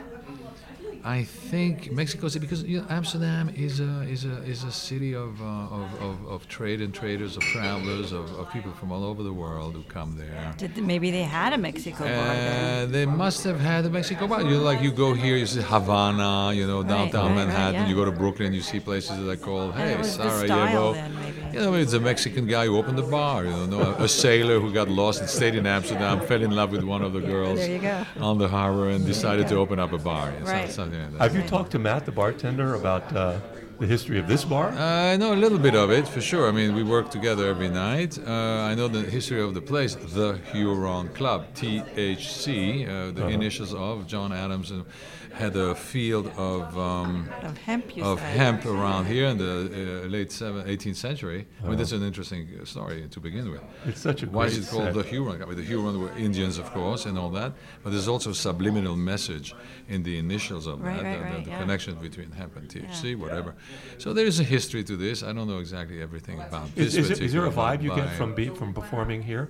I 1.03 1.23
think 1.23 1.91
Mexico 1.91 2.27
City 2.27 2.45
because 2.45 2.63
you 2.63 2.79
know, 2.79 2.85
Amsterdam 2.89 3.49
is 3.55 3.79
a 3.79 4.01
is 4.01 4.25
a 4.25 4.43
is 4.43 4.63
a 4.63 4.71
city 4.71 5.13
of, 5.13 5.41
uh, 5.41 5.45
of, 5.45 6.01
of, 6.01 6.27
of 6.27 6.47
trade 6.47 6.81
and 6.81 6.93
traders, 6.93 7.37
of 7.37 7.43
travelers, 7.43 8.11
of, 8.11 8.31
of 8.37 8.51
people 8.51 8.71
from 8.73 8.91
all 8.91 9.03
over 9.03 9.23
the 9.23 9.31
world 9.33 9.75
who 9.75 9.83
come 9.83 10.17
there. 10.17 10.53
Did 10.57 10.77
maybe 10.77 11.11
they 11.11 11.23
had 11.23 11.53
a 11.53 11.57
Mexico 11.57 12.03
bar? 12.03 12.11
Uh, 12.11 12.85
they 12.85 13.05
must 13.05 13.43
have 13.43 13.59
had 13.59 13.85
a 13.85 13.89
Mexico 13.89 14.27
bar. 14.27 14.41
You 14.41 14.57
like 14.57 14.81
you 14.81 14.91
go 14.91 15.13
here, 15.13 15.37
you 15.37 15.45
see 15.45 15.61
Havana, 15.61 16.53
you 16.53 16.67
know, 16.67 16.83
downtown 16.83 17.27
right, 17.31 17.37
right, 17.37 17.47
Manhattan. 17.47 17.81
yeah. 17.81 17.87
You 17.87 17.95
go 17.95 18.05
to 18.05 18.11
Brooklyn, 18.11 18.47
and 18.47 18.55
you 18.55 18.61
see 18.61 18.79
places 18.79 19.17
that 19.17 19.29
are 19.29 19.37
called 19.37 19.75
Hey 19.75 20.01
Sarajevo. 20.03 20.45
style 20.45 20.93
then, 20.93 21.15
maybe. 21.15 21.28
You 21.53 21.59
know, 21.59 21.73
it's 21.73 21.93
a 21.93 21.99
Mexican 21.99 22.45
guy 22.47 22.65
who 22.65 22.77
opened 22.77 22.97
the 22.97 23.03
bar. 23.03 23.43
You 23.45 23.67
know, 23.67 23.79
a, 23.81 24.03
a 24.03 24.07
sailor 24.07 24.59
who 24.59 24.71
got 24.71 24.87
lost 24.89 25.19
and 25.21 25.29
stayed 25.29 25.55
in 25.55 25.65
Amsterdam, 25.65 26.21
fell 26.21 26.41
in 26.43 26.51
love 26.51 26.71
with 26.71 26.83
one 26.83 27.01
of 27.01 27.13
the 27.13 27.21
girls 27.21 27.59
There 27.59 27.69
you 27.71 27.79
go. 27.79 28.05
on 28.19 28.37
the 28.37 28.47
harbor, 28.47 28.89
and 28.89 29.05
decided 29.05 29.47
to 29.49 29.55
open 29.55 29.79
up 29.79 29.91
a 29.91 29.97
bar. 29.97 30.31
Yeah, 30.31 30.45
so- 30.45 30.51
Right. 30.51 30.69
something 30.71 31.01
like 31.01 31.11
that. 31.13 31.21
Have 31.21 31.35
you 31.35 31.43
talked 31.43 31.71
to 31.71 31.79
Matt, 31.79 32.05
the 32.05 32.11
bartender, 32.11 32.75
about 32.75 33.15
uh, 33.15 33.39
the 33.79 33.87
history 33.87 34.19
of 34.19 34.27
this 34.27 34.43
bar? 34.43 34.69
Uh, 34.69 35.13
I 35.13 35.17
know 35.17 35.33
a 35.33 35.35
little 35.35 35.57
bit 35.59 35.75
of 35.75 35.89
it 35.91 36.07
for 36.07 36.21
sure. 36.21 36.47
I 36.47 36.51
mean, 36.51 36.75
we 36.75 36.83
work 36.83 37.09
together 37.11 37.47
every 37.47 37.69
night. 37.69 38.17
Uh, 38.19 38.31
I 38.71 38.75
know 38.75 38.87
the 38.87 39.01
history 39.01 39.41
of 39.41 39.53
the 39.53 39.61
place, 39.61 39.95
the 39.95 40.39
Huron 40.51 41.09
Club, 41.09 41.45
THC, 41.55 42.87
uh, 42.87 43.11
the 43.11 43.27
initials 43.27 43.73
of 43.73 44.05
John 44.07 44.33
Adams, 44.33 44.71
and 44.71 44.85
had 45.33 45.55
a 45.55 45.73
field 45.75 46.27
of 46.35 46.77
um, 46.77 47.29
Of 47.43 47.57
hemp, 47.59 47.95
you 47.95 48.03
of 48.03 48.19
hemp 48.19 48.65
around 48.65 49.05
here 49.05 49.27
in 49.27 49.37
the 49.37 50.01
uh, 50.03 50.07
late 50.07 50.31
seven, 50.31 50.65
18th 50.67 50.95
century. 50.95 51.47
I 51.63 51.67
mean, 51.69 51.77
that's 51.77 51.93
an 51.93 52.03
interesting 52.03 52.49
uh, 52.61 52.65
story 52.65 53.07
to 53.09 53.19
begin 53.21 53.49
with. 53.51 53.61
It's 53.85 54.01
such 54.01 54.23
a 54.23 54.25
Why 54.25 54.45
is 54.47 54.57
it 54.57 54.69
called 54.69 54.85
set. 54.85 54.93
the 54.95 55.03
Huron? 55.03 55.37
Club? 55.39 55.55
The 55.55 55.63
Huron 55.63 56.01
were 56.01 56.11
Indians, 56.17 56.57
of 56.57 56.69
course, 56.73 57.05
and 57.05 57.17
all 57.17 57.29
that. 57.29 57.53
But 57.83 57.91
there's 57.91 58.07
also 58.09 58.31
a 58.31 58.35
subliminal 58.35 58.95
message 58.97 59.55
in 59.87 60.03
the 60.03 60.17
initials 60.17 60.67
of 60.67 60.81
Right, 60.81 60.97
that, 60.97 61.03
right, 61.03 61.13
the- 61.13 61.19
the, 61.19 61.23
right, 61.35 61.45
the 61.45 61.51
yeah. 61.51 61.59
connection 61.61 61.95
between 61.95 62.31
hemp 62.31 62.57
and 62.57 62.67
THC, 62.67 63.15
whatever. 63.15 63.55
So 63.97 64.13
there 64.13 64.25
is 64.25 64.39
a 64.39 64.43
history 64.43 64.83
to 64.85 64.95
this. 64.95 65.23
I 65.23 65.33
don't 65.33 65.47
know 65.47 65.59
exactly 65.59 66.01
everything 66.01 66.39
about 66.39 66.69
Is, 66.75 66.95
this. 66.95 67.09
is, 67.09 67.19
it, 67.19 67.21
is 67.21 67.33
there 67.33 67.45
a 67.45 67.51
vibe 67.51 67.83
you 67.83 67.93
get 67.95 68.09
from 68.13 68.33
be, 68.33 68.49
from 68.49 68.73
performing 68.73 69.21
here? 69.21 69.49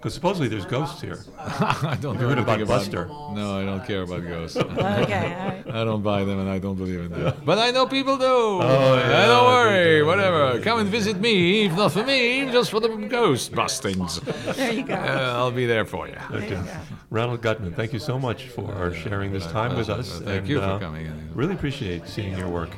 Because 0.00 0.14
supposedly 0.14 0.48
there's 0.48 0.64
ghosts 0.64 1.02
here. 1.02 1.22
I 1.38 1.98
don't 2.00 2.18
know 2.18 2.26
heard 2.28 2.38
about 2.38 2.54
anything 2.54 2.74
Buster? 2.74 3.04
No, 3.06 3.60
I 3.60 3.66
don't 3.66 3.86
care 3.86 4.00
about 4.00 4.26
ghosts. 4.26 4.56
Okay, 4.56 4.70
all 4.72 4.82
right. 4.82 5.64
I 5.74 5.84
don't 5.84 6.02
buy 6.02 6.24
them 6.24 6.38
and 6.38 6.48
I 6.48 6.58
don't 6.58 6.76
believe 6.76 7.00
in 7.00 7.10
them. 7.10 7.34
But 7.44 7.58
I 7.58 7.70
know 7.70 7.86
people 7.86 8.16
do. 8.16 8.24
Oh, 8.24 8.96
yeah, 8.96 9.26
don't 9.26 9.44
worry, 9.44 9.98
do, 9.98 10.06
whatever. 10.06 10.58
Come 10.62 10.80
and 10.80 10.88
visit 10.88 11.20
me, 11.20 11.66
if 11.66 11.76
not 11.76 11.92
for 11.92 12.02
me, 12.02 12.50
just 12.50 12.70
for 12.70 12.80
the 12.80 12.88
ghost 12.88 13.52
bustings. 13.52 14.20
There 14.56 14.72
you 14.72 14.84
go. 14.84 14.94
Uh, 15.10 15.34
I'll 15.36 15.50
be 15.50 15.66
there 15.66 15.84
for 15.84 16.08
you. 16.08 16.16
Okay. 16.30 16.62
Ronald 17.10 17.42
Guttman, 17.42 17.74
thank 17.74 17.92
you 17.92 17.98
so 17.98 18.18
much 18.18 18.44
for 18.44 18.94
sharing 18.94 19.32
this 19.32 19.44
my 19.46 19.52
time 19.52 19.76
with 19.76 19.88
us. 19.90 20.20
Thank 20.20 20.28
and, 20.28 20.48
you 20.48 20.60
for 20.60 20.64
uh, 20.64 20.78
coming 20.78 21.06
in. 21.06 21.30
Really 21.34 21.54
appreciate 21.54 22.06
seeing 22.06 22.38
your 22.38 22.48
work. 22.48 22.70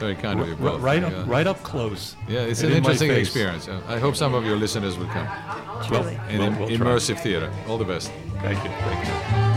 It's 0.00 0.06
very 0.06 0.14
kind 0.14 0.40
of 0.40 0.46
you 0.48 0.54
R- 0.54 0.72
both. 0.72 0.80
right 0.80 1.02
Yeah. 1.02 1.08
up, 1.08 1.28
right 1.28 1.46
up 1.46 1.62
close. 1.62 2.16
Yeah, 2.26 2.40
it's 2.40 2.62
an 2.62 2.70
in 2.70 2.78
interesting 2.78 3.10
experience. 3.10 3.68
I 3.86 3.98
hope 3.98 4.16
some 4.16 4.32
of 4.34 4.46
your 4.46 4.56
listeners 4.56 4.96
will 4.96 5.06
come. 5.08 5.26
Well, 5.26 5.84
Truly. 6.02 6.18
In 6.30 6.38
we'll- 6.38 6.46
im- 6.48 6.58
we'll 6.58 6.68
try. 6.68 6.76
immersive 6.78 7.20
theater. 7.20 7.50
All 7.68 7.76
the 7.76 7.84
best. 7.84 8.10
Thank 8.40 8.64
you. 8.64 8.70
Thank 8.70 9.44
you. 9.44 9.49